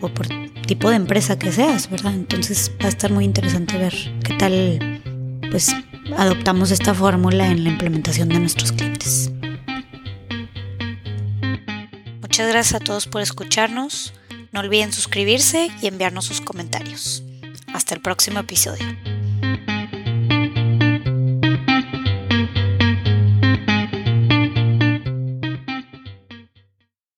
o 0.00 0.08
por 0.08 0.26
tipo 0.66 0.90
de 0.90 0.96
empresa 0.96 1.38
que 1.38 1.52
seas, 1.52 1.88
¿verdad? 1.88 2.14
Entonces 2.14 2.72
va 2.82 2.86
a 2.86 2.88
estar 2.88 3.12
muy 3.12 3.24
interesante 3.24 3.78
ver 3.78 3.94
qué 4.24 4.34
tal 4.34 5.00
pues 5.52 5.72
adoptamos 6.16 6.72
esta 6.72 6.92
fórmula 6.94 7.46
en 7.48 7.62
la 7.62 7.70
implementación 7.70 8.28
de 8.28 8.40
nuestros 8.40 8.72
clientes. 8.72 9.30
Muchas 12.34 12.48
gracias 12.48 12.82
a 12.82 12.84
todos 12.84 13.06
por 13.06 13.22
escucharnos. 13.22 14.12
No 14.50 14.58
olviden 14.58 14.92
suscribirse 14.92 15.70
y 15.80 15.86
enviarnos 15.86 16.24
sus 16.24 16.40
comentarios. 16.40 17.22
Hasta 17.72 17.94
el 17.94 18.00
próximo 18.00 18.40
episodio. 18.40 19.13